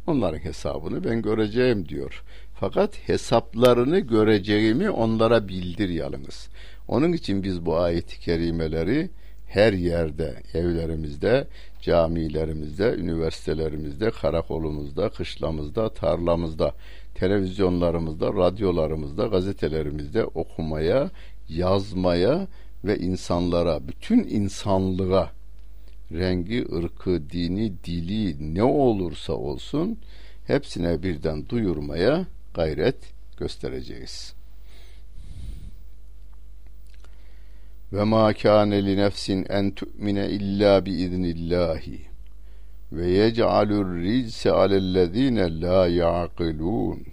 Onların 0.07 0.39
hesabını 0.39 1.03
ben 1.03 1.21
göreceğim 1.21 1.89
diyor. 1.89 2.23
Fakat 2.59 3.09
hesaplarını 3.09 3.99
göreceğimi 3.99 4.89
onlara 4.89 5.47
bildir 5.47 5.89
yalnız. 5.89 6.49
Onun 6.87 7.13
için 7.13 7.43
biz 7.43 7.65
bu 7.65 7.77
ayet-i 7.77 8.19
kerimeleri 8.19 9.09
her 9.47 9.73
yerde, 9.73 10.35
evlerimizde, 10.53 11.47
camilerimizde, 11.83 12.95
üniversitelerimizde, 12.97 14.11
karakolumuzda, 14.11 15.09
kışlamızda, 15.09 15.89
tarlamızda, 15.89 16.73
televizyonlarımızda, 17.15 18.33
radyolarımızda, 18.33 19.27
gazetelerimizde 19.27 20.25
okumaya, 20.25 21.11
yazmaya 21.49 22.47
ve 22.85 22.97
insanlara, 22.97 23.87
bütün 23.87 24.23
insanlığa 24.23 25.31
rengi, 26.11 26.65
ırkı, 26.75 27.29
dini, 27.29 27.83
dili 27.83 28.55
ne 28.55 28.63
olursa 28.63 29.33
olsun 29.33 29.97
hepsine 30.47 31.03
birden 31.03 31.49
duyurmaya 31.49 32.25
gayret 32.53 32.97
göstereceğiz. 33.37 34.42
Ve 37.93 38.03
ma 38.03 38.33
kâne 38.33 38.85
li 38.85 38.97
nefsin 38.97 39.45
en 39.49 39.71
tu'mine 39.77 40.25
illa 40.29 40.85
bi 40.85 40.91
iznillahi 40.91 41.99
ve 42.91 43.05
yec'alur 43.19 43.87
rizse 44.03 44.51
alellezine 44.51 45.61
la 45.61 45.87
ya'kilun 45.87 47.05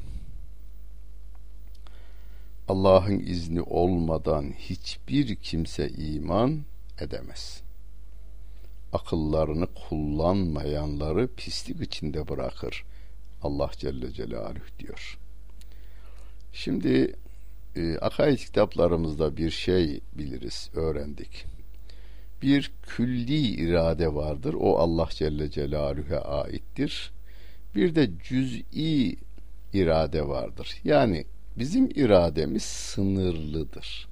Allah'ın 2.69 3.19
izni 3.19 3.63
olmadan 3.63 4.45
hiçbir 4.59 5.37
kimse 5.37 5.89
iman 5.89 6.63
edemez. 7.01 7.63
Akıllarını 8.93 9.67
kullanmayanları 9.67 11.29
pislik 11.37 11.81
içinde 11.81 12.29
bırakır. 12.29 12.85
Allah 13.43 13.71
Celle 13.79 14.13
Celaluhu 14.13 14.79
diyor. 14.79 15.19
Şimdi 16.53 17.15
e, 17.77 17.99
akaid 17.99 18.39
kitaplarımızda 18.39 19.37
bir 19.37 19.51
şey 19.51 20.01
biliriz, 20.13 20.71
öğrendik. 20.75 21.47
Bir 22.43 22.73
külli 22.83 23.39
irade 23.39 24.15
vardır. 24.15 24.55
O 24.59 24.79
Allah 24.79 25.09
Celle 25.11 25.51
Celaluhu'ya 25.51 26.21
aittir. 26.21 27.13
Bir 27.75 27.95
de 27.95 28.11
cüz'i 28.25 29.17
irade 29.73 30.29
vardır. 30.29 30.81
Yani 30.85 31.25
bizim 31.57 31.91
irademiz 31.95 32.63
sınırlıdır. 32.63 34.09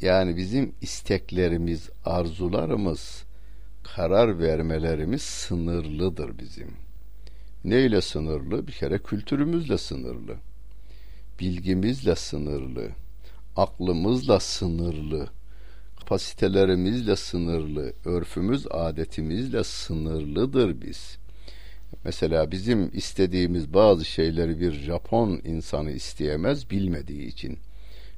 Yani 0.00 0.36
bizim 0.36 0.72
isteklerimiz, 0.80 1.90
arzularımız, 2.04 3.24
karar 3.82 4.38
vermelerimiz 4.38 5.22
sınırlıdır 5.22 6.38
bizim. 6.38 6.76
Neyle 7.64 8.00
sınırlı? 8.00 8.66
Bir 8.66 8.72
kere 8.72 8.98
kültürümüzle 8.98 9.78
sınırlı. 9.78 10.36
Bilgimizle 11.40 12.16
sınırlı. 12.16 12.88
Aklımızla 13.56 14.40
sınırlı. 14.40 15.28
Kapasitelerimizle 16.00 17.16
sınırlı. 17.16 17.92
Örfümüz, 18.04 18.66
adetimizle 18.70 19.64
sınırlıdır 19.64 20.80
biz. 20.80 21.18
Mesela 22.04 22.50
bizim 22.50 22.90
istediğimiz 22.96 23.74
bazı 23.74 24.04
şeyleri 24.04 24.60
bir 24.60 24.72
Japon 24.72 25.40
insanı 25.44 25.90
isteyemez 25.90 26.70
bilmediği 26.70 27.26
için. 27.26 27.58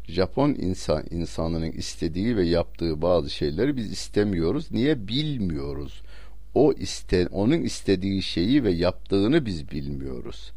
Japon 0.08 0.50
insan 0.50 1.04
insanının 1.10 1.72
istediği 1.72 2.36
ve 2.36 2.46
yaptığı 2.46 3.02
bazı 3.02 3.30
şeyleri 3.30 3.76
biz 3.76 3.92
istemiyoruz. 3.92 4.70
Niye 4.70 5.08
bilmiyoruz? 5.08 6.02
O 6.54 6.72
iste 6.72 7.26
onun 7.26 7.62
istediği 7.62 8.22
şeyi 8.22 8.64
ve 8.64 8.72
yaptığını 8.72 9.46
biz 9.46 9.70
bilmiyoruz. 9.70 10.52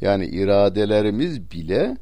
Yani 0.00 0.26
iradelerimiz 0.26 1.50
bile 1.50 1.96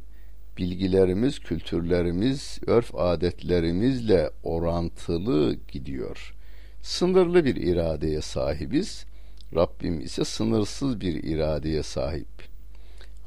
bilgilerimiz, 0.58 1.38
kültürlerimiz, 1.38 2.58
örf 2.66 2.94
adetlerimizle 2.94 4.30
orantılı 4.42 5.56
gidiyor. 5.68 6.34
Sınırlı 6.82 7.44
bir 7.44 7.56
iradeye 7.56 8.20
sahibiz. 8.20 9.04
Rabbim 9.54 10.00
ise 10.00 10.24
sınırsız 10.24 11.00
bir 11.00 11.24
iradeye 11.24 11.82
sahip. 11.82 12.28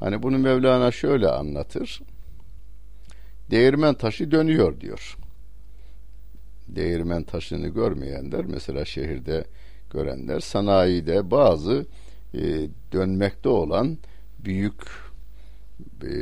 Hani 0.00 0.22
bunu 0.22 0.38
Mevlana 0.38 0.90
şöyle 0.90 1.28
anlatır 1.28 2.00
değirmen 3.50 3.94
taşı 3.94 4.30
dönüyor 4.30 4.80
diyor. 4.80 5.16
Değirmen 6.68 7.22
taşını 7.22 7.68
görmeyenler 7.68 8.44
mesela 8.44 8.84
şehirde 8.84 9.44
görenler 9.90 10.40
sanayide 10.40 11.30
bazı 11.30 11.86
e, 12.34 12.40
dönmekte 12.92 13.48
olan 13.48 13.98
büyük 14.44 14.82
e, 16.02 16.12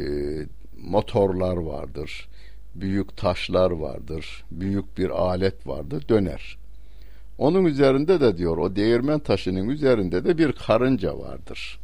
motorlar 0.77 1.57
vardır. 1.57 2.29
Büyük 2.75 3.17
taşlar 3.17 3.71
vardır. 3.71 4.45
Büyük 4.51 4.99
bir 4.99 5.11
alet 5.11 5.67
vardır. 5.67 6.09
Döner. 6.09 6.59
Onun 7.39 7.65
üzerinde 7.65 8.21
de 8.21 8.39
diyor 8.39 8.59
o 8.59 8.77
değirmen 8.77 9.19
taşının 9.19 9.69
üzerinde 9.69 10.25
de 10.25 10.39
bir 10.39 10.53
karınca 10.53 11.19
vardır. 11.19 11.79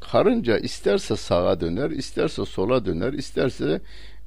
Karınca 0.00 0.58
isterse 0.58 1.16
sağa 1.16 1.60
döner, 1.60 1.90
isterse 1.90 2.44
sola 2.44 2.84
döner, 2.84 3.12
isterse 3.12 3.80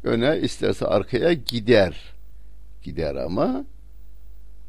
öne 0.04 0.39
isterse 0.39 0.86
arkaya 0.86 1.34
gider. 1.34 2.13
Gider 2.84 3.15
ama 3.15 3.65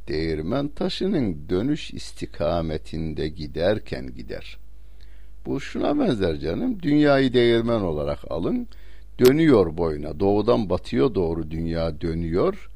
değirmen 0.08 0.68
taşının 0.68 1.48
dönüş 1.48 1.90
istikametinde 1.94 3.28
giderken 3.28 4.14
gider. 4.14 4.58
Bu 5.48 5.60
şuna 5.60 5.98
benzer 5.98 6.36
canım. 6.36 6.82
Dünyayı 6.82 7.32
değirmen 7.32 7.80
olarak 7.80 8.30
alın. 8.30 8.68
Dönüyor 9.18 9.76
boyuna. 9.76 10.20
Doğudan 10.20 10.70
batıya 10.70 11.14
doğru 11.14 11.50
dünya 11.50 12.00
dönüyor. 12.00 12.70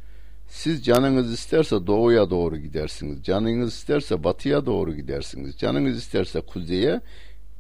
Siz 0.49 0.85
canınız 0.85 1.33
isterse 1.33 1.87
doğuya 1.87 2.31
doğru 2.31 2.57
gidersiniz. 2.57 3.25
Canınız 3.25 3.75
isterse 3.75 4.25
batıya 4.25 4.67
doğru 4.67 4.95
gidersiniz. 4.95 5.59
Canınız 5.59 5.97
isterse 5.97 6.41
kuzeye 6.41 7.01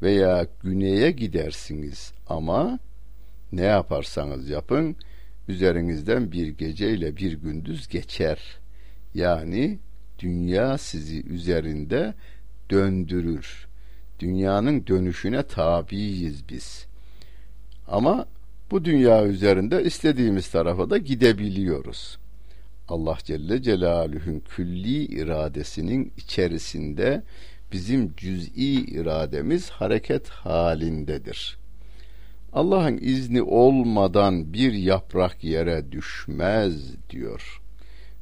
veya 0.03 0.47
güneye 0.63 1.11
gidersiniz. 1.11 2.13
Ama 2.29 2.79
ne 3.53 3.63
yaparsanız 3.63 4.49
yapın 4.49 4.97
üzerinizden 5.49 6.33
bir 6.33 6.49
geceyle 6.49 7.17
bir 7.17 7.33
gündüz 7.33 7.89
geçer. 7.89 8.39
Yani 9.15 9.79
dünya 10.19 10.79
sizi 10.79 11.23
üzerinde 11.27 12.15
döndürür. 12.71 13.72
Dünyanın 14.19 14.87
dönüşüne 14.87 15.43
tabiiyiz 15.43 16.49
biz. 16.49 16.87
Ama 17.89 18.27
bu 18.71 18.85
dünya 18.85 19.27
üzerinde 19.27 19.85
istediğimiz 19.85 20.51
tarafa 20.51 20.91
da 20.91 20.99
gidebiliyoruz. 20.99 22.19
Allah 22.89 23.19
Celle 23.25 23.63
Celaluhu'nun 23.63 24.41
külli 24.41 25.05
iradesinin 25.05 26.13
içerisinde 26.17 27.23
bizim 27.73 28.15
cüz'i 28.17 28.85
irademiz 28.85 29.71
hareket 29.71 30.29
halindedir.'' 30.29 31.63
Allah'ın 32.53 32.99
izni 33.03 33.43
olmadan 33.43 34.53
bir 34.53 34.73
yaprak 34.73 35.45
yere 35.45 35.93
düşmez 35.93 36.95
diyor. 37.11 37.63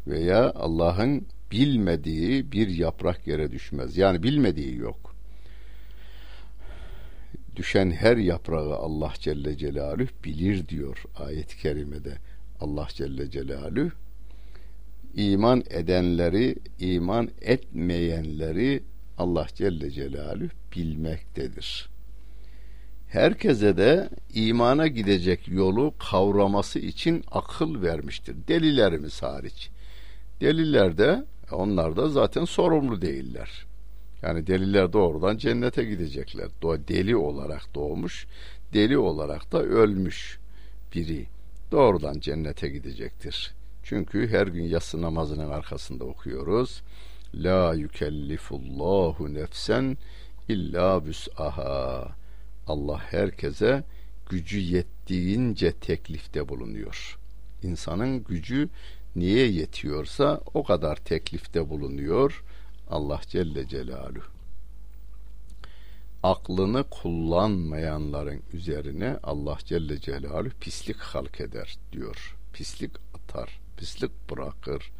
Veya 0.06 0.52
Allah'ın 0.54 1.26
bilmediği 1.52 2.52
bir 2.52 2.68
yaprak 2.68 3.26
yere 3.26 3.52
düşmez. 3.52 3.96
Yani 3.96 4.22
bilmediği 4.22 4.76
yok. 4.76 5.09
Düşen 7.56 7.90
her 7.90 8.16
yaprağı 8.16 8.76
Allah 8.76 9.12
Celle 9.18 9.56
Celaluhu 9.56 10.08
bilir 10.24 10.68
diyor 10.68 11.04
ayet-i 11.16 11.58
kerimede. 11.58 12.18
Allah 12.60 12.86
Celle 12.90 13.30
Celaluhu 13.30 13.90
iman 15.14 15.62
edenleri, 15.70 16.56
iman 16.78 17.30
etmeyenleri 17.40 18.82
Allah 19.18 19.46
Celle 19.54 19.90
Celaluhu 19.90 20.48
bilmektedir 20.76 21.90
herkese 23.10 23.76
de 23.76 24.08
imana 24.34 24.86
gidecek 24.86 25.48
yolu 25.48 25.94
kavraması 26.10 26.78
için 26.78 27.24
akıl 27.30 27.82
vermiştir. 27.82 28.36
Delilerimiz 28.48 29.22
hariç. 29.22 29.70
Deliler 30.40 30.98
de 30.98 31.24
onlar 31.52 31.96
da 31.96 32.08
zaten 32.08 32.44
sorumlu 32.44 33.02
değiller. 33.02 33.66
Yani 34.22 34.46
deliler 34.46 34.92
doğrudan 34.92 35.36
cennete 35.36 35.84
gidecekler. 35.84 36.48
Deli 36.62 37.16
olarak 37.16 37.74
doğmuş, 37.74 38.26
deli 38.72 38.98
olarak 38.98 39.52
da 39.52 39.62
ölmüş 39.62 40.38
biri 40.94 41.26
doğrudan 41.72 42.20
cennete 42.20 42.68
gidecektir. 42.68 43.54
Çünkü 43.82 44.28
her 44.28 44.46
gün 44.46 44.64
yatsı 44.64 45.02
namazının 45.02 45.50
arkasında 45.50 46.04
okuyoruz. 46.04 46.82
La 47.34 47.74
yükellifullahu 47.74 49.34
nefsen 49.34 49.96
illa 50.48 51.06
büs'aha 51.06 52.08
Allah 52.66 52.98
herkese 52.98 53.84
gücü 54.30 54.58
yettiğince 54.58 55.72
teklifte 55.72 56.48
bulunuyor. 56.48 57.18
İnsanın 57.62 58.24
gücü 58.24 58.68
niye 59.16 59.46
yetiyorsa 59.46 60.40
o 60.54 60.64
kadar 60.64 60.96
teklifte 60.96 61.68
bulunuyor 61.68 62.44
Allah 62.90 63.20
Celle 63.28 63.68
Celaluhu. 63.68 64.24
Aklını 66.22 66.84
kullanmayanların 66.90 68.42
üzerine 68.52 69.18
Allah 69.22 69.58
Celle 69.64 70.00
Celaluhu 70.00 70.52
pislik 70.60 70.96
halk 70.96 71.40
eder 71.40 71.78
diyor. 71.92 72.36
Pislik 72.52 72.90
atar, 73.14 73.60
pislik 73.76 74.30
bırakır 74.30 74.90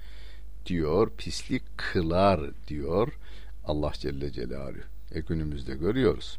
diyor, 0.66 1.11
pislik 1.18 1.62
kılar 1.76 2.40
diyor 2.68 3.18
Allah 3.64 3.92
Celle 3.94 4.33
Celaluhu. 4.33 4.83
E 5.12 5.20
günümüzde 5.20 5.74
görüyoruz 5.74 6.38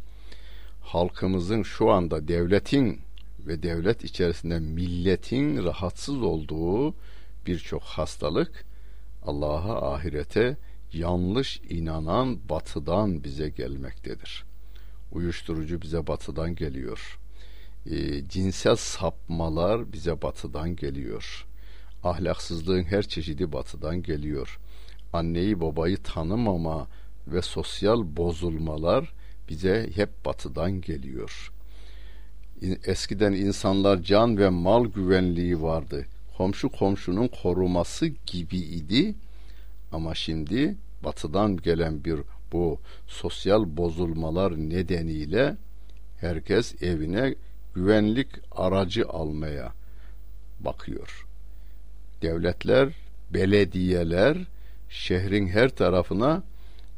halkımızın 0.82 1.64
şu 1.64 1.90
anda 1.90 2.28
devletin 2.28 3.02
ve 3.40 3.64
devlet 3.64 4.04
içerisinde 4.04 4.60
milletin 4.60 5.64
rahatsız 5.64 6.22
olduğu 6.22 6.96
birçok 7.48 7.82
hastalık 7.84 8.66
Allah'a 9.24 9.94
ahirete 9.94 10.58
yanlış 10.94 11.62
inanan 11.70 12.50
batıdan 12.50 13.24
bize 13.24 13.50
gelmektedir. 13.50 14.44
Uyuşturucu 15.12 15.82
bize 15.82 16.08
batıdan 16.08 16.56
geliyor. 16.56 17.20
E, 17.86 18.28
cinsel 18.30 18.76
sapmalar 18.76 19.94
bize 19.94 20.22
batıdan 20.22 20.76
geliyor. 20.76 21.46
Ahlaksızlığın 22.04 22.84
her 22.84 23.04
çeşidi 23.04 23.52
batıdan 23.52 24.04
geliyor. 24.04 24.60
Anneyi 25.14 25.62
babayı 25.62 25.98
tanımama 25.98 26.88
ve 27.28 27.42
sosyal 27.42 28.18
bozulmalar 28.18 29.14
bize 29.50 29.90
hep 29.96 30.26
batıdan 30.26 30.82
geliyor. 30.82 31.52
Eskiden 32.86 33.34
insanlar 33.34 34.04
can 34.04 34.38
ve 34.38 34.50
mal 34.50 34.86
güvenliği 34.86 35.62
vardı. 35.62 36.06
Komşu 36.38 36.70
komşunun 36.70 37.28
koruması 37.28 38.08
gibi 38.08 38.58
idi. 38.58 39.16
Ama 39.92 40.16
şimdi 40.16 40.76
batıdan 41.04 41.58
gelen 41.58 42.04
bir 42.04 42.20
bu 42.52 42.80
sosyal 43.08 43.78
bozulmalar 43.78 44.58
nedeniyle 44.58 45.58
herkes 46.20 46.84
evine 46.84 47.36
güvenlik 47.76 48.28
aracı 48.52 49.08
almaya 49.10 49.74
bakıyor. 50.60 51.28
Devletler, 52.22 52.90
belediyeler 53.34 54.38
şehrin 54.90 55.48
her 55.48 55.70
tarafına 55.70 56.44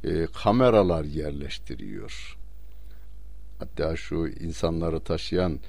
e, 0.03 0.25
kameralar 0.25 1.03
yerleştiriyor. 1.03 2.37
Hatta 3.59 3.95
şu 3.95 4.27
insanları 4.27 4.99
taşıyan 4.99 5.59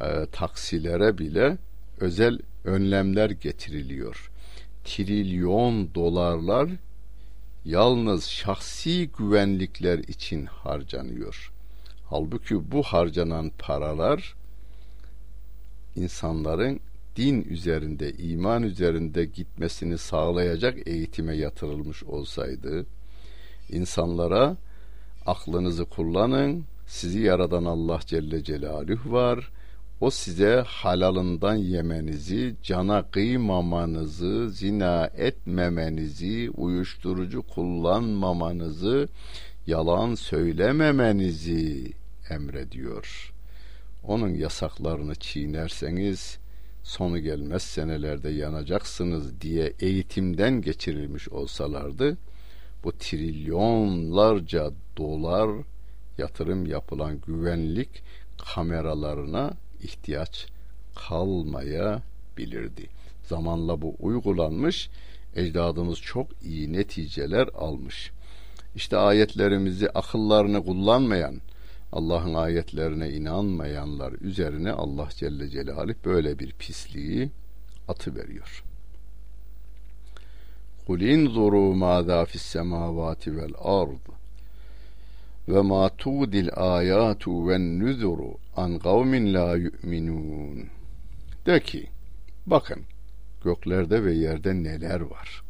e, 0.00 0.26
taksilere 0.32 1.18
bile 1.18 1.58
özel 2.00 2.38
önlemler 2.64 3.30
getiriliyor. 3.30 4.29
Trilyon 4.84 5.94
dolarlar 5.94 6.70
yalnız 7.64 8.24
şahsi 8.24 9.10
güvenlikler 9.18 9.98
için 9.98 10.46
harcanıyor. 10.46 11.52
Halbuki 12.06 12.72
bu 12.72 12.82
harcanan 12.82 13.50
paralar 13.58 14.34
insanların 15.96 16.80
din 17.16 17.42
üzerinde, 17.42 18.12
iman 18.12 18.62
üzerinde 18.62 19.24
gitmesini 19.24 19.98
sağlayacak 19.98 20.88
eğitime 20.88 21.36
yatırılmış 21.36 22.04
olsaydı, 22.04 22.86
insanlara 23.68 24.56
aklınızı 25.26 25.84
kullanın, 25.84 26.64
sizi 26.86 27.20
yaradan 27.20 27.64
Allah 27.64 28.00
Celle 28.06 28.44
Celaluhu 28.44 29.12
var, 29.12 29.50
o 30.00 30.10
size 30.10 30.64
halalından 30.66 31.54
yemenizi, 31.54 32.56
cana 32.62 33.10
kıymamanızı, 33.10 34.50
zina 34.50 35.10
etmemenizi, 35.16 36.50
uyuşturucu 36.50 37.42
kullanmamanızı, 37.42 39.08
yalan 39.66 40.14
söylememenizi 40.14 41.92
emrediyor. 42.30 43.32
Onun 44.04 44.34
yasaklarını 44.34 45.14
çiğnerseniz 45.14 46.38
sonu 46.82 47.18
gelmez 47.18 47.62
senelerde 47.62 48.28
yanacaksınız 48.28 49.40
diye 49.40 49.72
eğitimden 49.80 50.62
geçirilmiş 50.62 51.28
olsalardı 51.28 52.16
bu 52.84 52.92
trilyonlarca 52.92 54.70
dolar 54.96 55.50
yatırım 56.18 56.66
yapılan 56.66 57.20
güvenlik 57.26 58.02
kameralarına 58.54 59.52
ihtiyaç 59.82 60.46
kalmayabilirdi. 60.94 62.88
Zamanla 63.24 63.82
bu 63.82 63.96
uygulanmış, 63.98 64.90
ecdadımız 65.36 65.98
çok 65.98 66.26
iyi 66.42 66.72
neticeler 66.72 67.48
almış. 67.48 68.10
İşte 68.74 68.96
ayetlerimizi 68.96 69.90
akıllarını 69.90 70.64
kullanmayan, 70.64 71.40
Allah'ın 71.92 72.34
ayetlerine 72.34 73.10
inanmayanlar 73.10 74.12
üzerine 74.12 74.72
Allah 74.72 75.08
Celle 75.16 75.48
Celaluhu 75.48 75.94
böyle 76.04 76.38
bir 76.38 76.52
pisliği 76.52 77.30
atı 77.88 78.16
veriyor. 78.16 78.64
Kul 80.86 81.00
inzuru 81.00 81.74
mâzâ 81.74 82.24
fis 82.24 82.42
semâvâti 82.42 83.36
vel 83.36 83.52
ard 83.58 84.19
ve 85.54 85.60
ma 85.60 85.88
tudil 85.88 86.48
ayatu 86.56 87.48
ve 87.48 87.58
nüzuru 87.58 88.34
an 88.56 88.78
kavmin 88.78 89.34
la 89.34 89.56
yu'minun. 89.56 90.68
De 91.46 91.60
ki, 91.60 91.86
bakın 92.46 92.82
göklerde 93.44 94.04
ve 94.04 94.12
yerde 94.12 94.54
neler 94.54 95.00
var. 95.00 95.42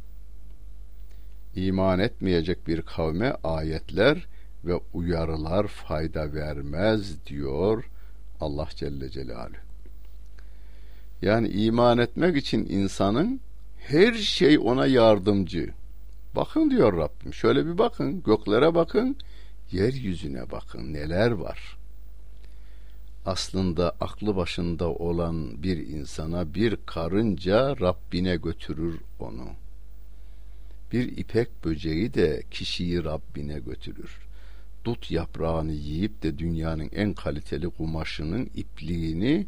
İman 1.56 1.98
etmeyecek 1.98 2.66
bir 2.66 2.82
kavme 2.82 3.36
ayetler 3.44 4.26
ve 4.64 4.80
uyarılar 4.94 5.66
fayda 5.66 6.34
vermez 6.34 7.26
diyor 7.26 7.90
Allah 8.40 8.68
Celle 8.74 9.10
Celaluhu. 9.10 9.56
Yani 11.22 11.48
iman 11.48 11.98
etmek 11.98 12.36
için 12.36 12.66
insanın 12.68 13.40
her 13.78 14.12
şey 14.12 14.58
ona 14.58 14.86
yardımcı. 14.86 15.70
Bakın 16.36 16.70
diyor 16.70 16.96
Rabbim. 16.96 17.34
Şöyle 17.34 17.66
bir 17.66 17.78
bakın. 17.78 18.22
Göklere 18.22 18.74
bakın. 18.74 19.16
Yeryüzüne 19.72 20.50
bakın. 20.50 20.92
Neler 20.92 21.30
var. 21.30 21.76
Aslında 23.26 23.92
aklı 24.00 24.37
başında 24.37 24.88
olan 24.88 25.62
bir 25.62 25.76
insana 25.76 26.54
bir 26.54 26.78
karınca 26.87 27.80
Rabbine 27.80 28.37
götürür 28.37 29.00
onu. 29.18 29.48
Bir 30.92 31.16
ipek 31.16 31.64
böceği 31.64 32.14
de 32.14 32.42
kişiyi 32.50 33.04
Rabbine 33.04 33.59
götürür 33.59 34.30
dut 34.85 35.11
yaprağını 35.11 35.72
yiyip 35.72 36.22
de 36.22 36.38
dünyanın 36.38 36.90
en 36.92 37.14
kaliteli 37.14 37.70
kumaşının 37.70 38.50
ipliğini 38.54 39.46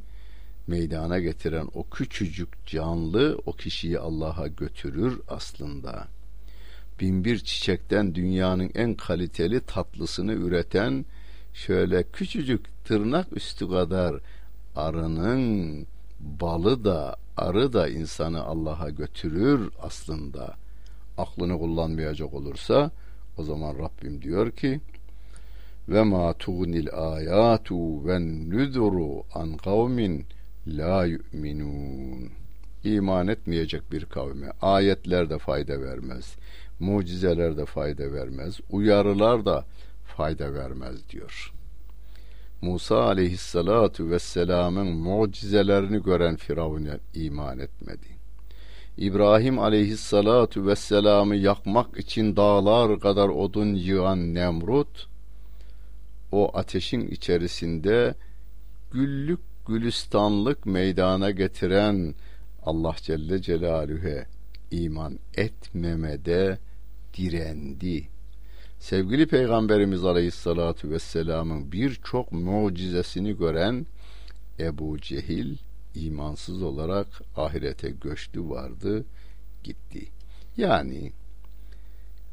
meydana 0.66 1.18
getiren 1.18 1.68
o 1.74 1.90
küçücük 1.90 2.66
canlı 2.66 3.40
o 3.46 3.52
kişiyi 3.52 3.98
Allah'a 3.98 4.46
götürür 4.46 5.20
aslında. 5.28 6.08
Binbir 7.00 7.38
çiçekten 7.38 8.14
dünyanın 8.14 8.70
en 8.74 8.94
kaliteli 8.94 9.60
tatlısını 9.60 10.32
üreten 10.32 11.04
şöyle 11.54 12.02
küçücük 12.02 12.84
tırnak 12.84 13.36
üstü 13.36 13.68
kadar 13.68 14.20
arının 14.76 15.86
balı 16.20 16.84
da 16.84 17.16
arı 17.36 17.72
da 17.72 17.88
insanı 17.88 18.42
Allah'a 18.44 18.90
götürür 18.90 19.70
aslında. 19.82 20.54
Aklını 21.18 21.58
kullanmayacak 21.58 22.34
olursa 22.34 22.90
o 23.38 23.42
zaman 23.42 23.78
Rabbim 23.78 24.22
diyor 24.22 24.50
ki 24.50 24.80
ve 25.88 26.02
ma 26.02 26.32
tuğnil 26.32 26.88
ayatu 26.92 28.06
ve 28.06 28.20
nüzuru 28.20 29.22
an 29.34 29.56
kavmin 29.56 30.24
la 30.66 31.04
yu'minun. 31.04 32.30
İman 32.84 33.28
etmeyecek 33.28 33.92
bir 33.92 34.04
kavme 34.04 34.52
ayetler 34.62 35.30
de 35.30 35.38
fayda 35.38 35.80
vermez. 35.80 36.36
Mucizeler 36.82 37.56
de 37.56 37.64
fayda 37.64 38.12
vermez. 38.12 38.60
Uyarılar 38.70 39.44
da 39.44 39.64
fayda 40.04 40.54
vermez 40.54 41.08
diyor. 41.10 41.52
Musa 42.62 43.04
aleyhissalatu 43.04 44.10
vesselamın 44.10 44.86
mucizelerini 44.86 46.02
gören 46.02 46.36
Firavun'a 46.36 46.98
iman 47.14 47.58
etmedi. 47.58 48.06
İbrahim 48.96 49.58
aleyhissalatu 49.58 50.66
vesselamı 50.66 51.36
yakmak 51.36 51.98
için 51.98 52.36
dağlar 52.36 53.00
kadar 53.00 53.28
odun 53.28 53.74
yığan 53.74 54.34
Nemrut, 54.34 55.08
o 56.32 56.56
ateşin 56.58 57.06
içerisinde 57.06 58.14
güllük 58.92 59.40
gülistanlık 59.66 60.66
meydana 60.66 61.30
getiren 61.30 62.14
Allah 62.62 62.94
Celle 63.02 63.42
Celaluhu'ya 63.42 64.26
iman 64.70 65.18
etmemede 65.34 66.58
direndi. 67.14 68.08
Sevgili 68.78 69.26
Peygamberimiz 69.26 70.04
Aleyhisselatü 70.04 70.90
Vesselam'ın 70.90 71.72
birçok 71.72 72.32
mucizesini 72.32 73.36
gören 73.36 73.86
Ebu 74.60 74.98
Cehil 75.00 75.56
imansız 75.94 76.62
olarak 76.62 77.06
ahirete 77.36 77.90
göçtü 77.90 78.50
vardı 78.50 79.04
gitti. 79.64 80.08
Yani 80.56 81.12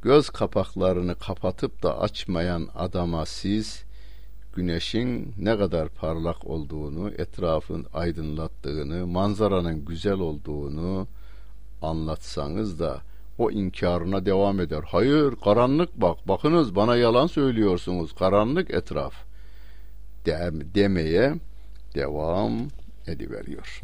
göz 0.02 0.30
kapaklarını 0.30 1.16
kapatıp 1.16 1.84
da 1.84 2.00
açmayan 2.00 2.70
adama 2.76 3.26
siz 3.26 3.84
güneşin 4.56 5.34
ne 5.38 5.58
kadar 5.58 5.90
parlak 5.90 6.48
olduğunu, 6.48 7.12
etrafın 7.12 7.86
aydınlattığını, 7.94 9.08
manzaranın 9.08 9.86
güzel 9.86 10.20
olduğunu 10.20 11.08
anlatsanız 11.82 12.80
da 12.80 13.02
o 13.40 13.52
inkarına 13.52 14.26
devam 14.26 14.60
eder. 14.60 14.84
Hayır 14.88 15.36
karanlık 15.36 16.02
bak 16.02 16.28
bakınız 16.28 16.76
bana 16.76 16.96
yalan 16.96 17.28
söylüyorsunuz 17.28 18.16
karanlık 18.16 18.72
etraf 18.72 19.14
de, 20.26 20.52
demeye 20.76 21.34
devam 21.96 22.68
ediveriyor. 23.08 23.84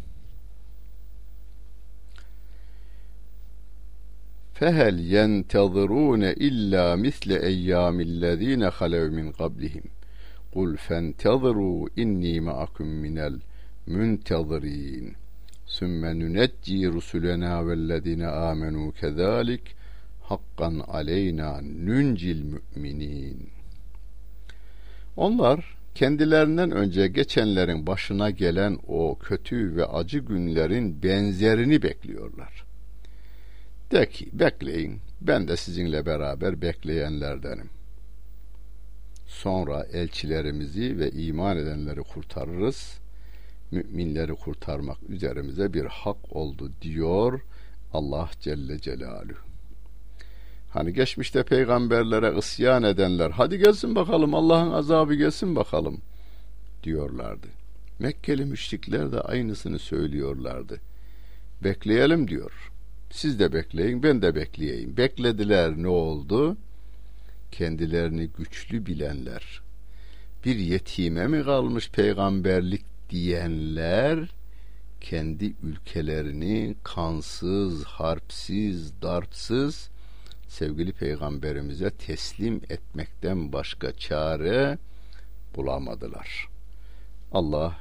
Fehel 4.53 4.99
yentezirune 4.99 6.33
illa 6.33 6.95
misle 6.95 7.45
eyyamillezine 7.45 8.65
halev 8.65 9.11
min 9.11 9.31
qablihim. 9.31 9.83
Kul 10.53 10.75
fenteziru 10.77 11.87
inni 11.95 12.41
ma'akum 12.41 12.87
minel 12.87 13.39
müntezirin.'' 13.87 15.24
sümme 15.65 16.19
nünecci 16.19 16.87
rusulena 16.87 17.67
vellezine 17.67 18.27
amenu 18.27 18.91
kezalik 18.91 19.75
hakkan 20.21 20.79
aleyna 20.79 21.61
nüncil 21.61 22.43
müminin 22.43 23.49
onlar 25.17 25.77
kendilerinden 25.95 26.71
önce 26.71 27.07
geçenlerin 27.07 27.87
başına 27.87 28.29
gelen 28.29 28.79
o 28.87 29.17
kötü 29.19 29.75
ve 29.75 29.85
acı 29.85 30.19
günlerin 30.19 31.03
benzerini 31.03 31.81
bekliyorlar. 31.83 32.65
De 33.91 34.09
ki 34.09 34.29
bekleyin 34.33 34.99
ben 35.21 35.47
de 35.47 35.57
sizinle 35.57 36.05
beraber 36.05 36.61
bekleyenlerdenim. 36.61 37.69
Sonra 39.27 39.83
elçilerimizi 39.83 40.99
ve 40.99 41.11
iman 41.11 41.57
edenleri 41.57 42.03
kurtarırız. 42.03 42.99
Müminleri 43.75 44.35
kurtarmak 44.35 44.97
üzerimize 45.09 45.73
bir 45.73 45.85
hak 45.85 46.35
oldu 46.35 46.71
diyor 46.81 47.41
Allah 47.93 48.29
Celle 48.41 48.79
Celaluhu. 48.79 49.45
Hani 50.69 50.93
geçmişte 50.93 51.43
peygamberlere 51.43 52.37
isyan 52.37 52.83
edenler 52.83 53.31
hadi 53.31 53.57
gelsin 53.57 53.95
bakalım 53.95 54.35
Allah'ın 54.35 54.71
azabı 54.71 55.15
gelsin 55.15 55.55
bakalım 55.55 56.01
diyorlardı. 56.83 57.47
Mekkeli 57.99 58.45
müşrikler 58.45 59.11
de 59.11 59.21
aynısını 59.21 59.79
söylüyorlardı. 59.79 60.79
Bekleyelim 61.63 62.27
diyor. 62.27 62.71
Siz 63.11 63.39
de 63.39 63.53
bekleyin, 63.53 64.03
ben 64.03 64.21
de 64.21 64.35
bekleyeyim. 64.35 64.97
Beklediler 64.97 65.73
ne 65.77 65.87
oldu? 65.87 66.57
Kendilerini 67.51 68.27
güçlü 68.27 68.85
bilenler, 68.85 69.61
bir 70.45 70.55
yetime 70.55 71.27
mi 71.27 71.43
kalmış 71.43 71.89
peygamberlik 71.89 72.94
diyenler, 73.09 74.29
kendi 75.01 75.53
ülkelerini 75.63 76.75
kansız, 76.83 77.83
harpsiz, 77.83 79.01
darpsız 79.01 79.89
sevgili 80.47 80.93
peygamberimize 80.93 81.89
teslim 81.89 82.61
etmekten 82.69 83.53
başka 83.53 83.91
çare 83.91 84.77
bulamadılar. 85.55 86.47
Allah 87.31 87.75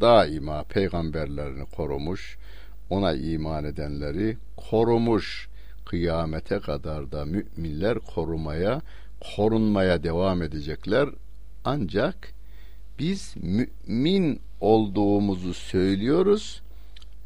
daima 0.00 0.62
peygamberlerini 0.62 1.64
korumuş, 1.64 2.38
ona 2.90 3.12
iman 3.14 3.64
edenleri 3.64 4.36
korumuş. 4.56 5.50
Kıyamete 5.86 6.60
kadar 6.60 7.12
da 7.12 7.24
müminler 7.24 7.98
korumaya, 7.98 8.82
korunmaya 9.36 10.02
devam 10.02 10.42
edecekler. 10.42 11.08
Ancak 11.64 12.32
biz 13.00 13.34
mümin 13.36 14.40
olduğumuzu 14.60 15.54
söylüyoruz. 15.54 16.62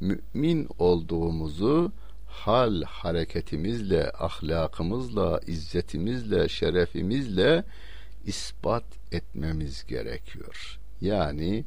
Mümin 0.00 0.68
olduğumuzu 0.78 1.92
hal 2.26 2.82
hareketimizle, 2.82 4.10
ahlakımızla, 4.10 5.40
izzetimizle, 5.46 6.48
şerefimizle 6.48 7.64
ispat 8.26 8.84
etmemiz 9.12 9.84
gerekiyor. 9.86 10.78
Yani 11.00 11.64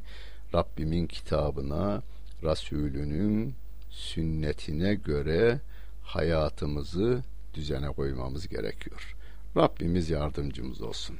Rabbimin 0.54 1.06
kitabına, 1.06 2.02
Resulünün 2.44 3.54
sünnetine 3.90 4.94
göre 4.94 5.60
hayatımızı 6.02 7.22
düzene 7.54 7.88
koymamız 7.88 8.48
gerekiyor. 8.48 9.16
Rabbimiz 9.56 10.10
yardımcımız 10.10 10.82
olsun. 10.82 11.16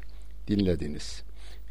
Dinlediniz. 0.48 1.22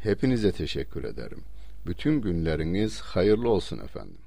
Hepinize 0.02 0.52
teşekkür 0.52 1.04
ederim. 1.04 1.44
Bütün 1.86 2.20
günleriniz 2.20 3.00
hayırlı 3.00 3.50
olsun 3.50 3.78
efendim. 3.78 4.18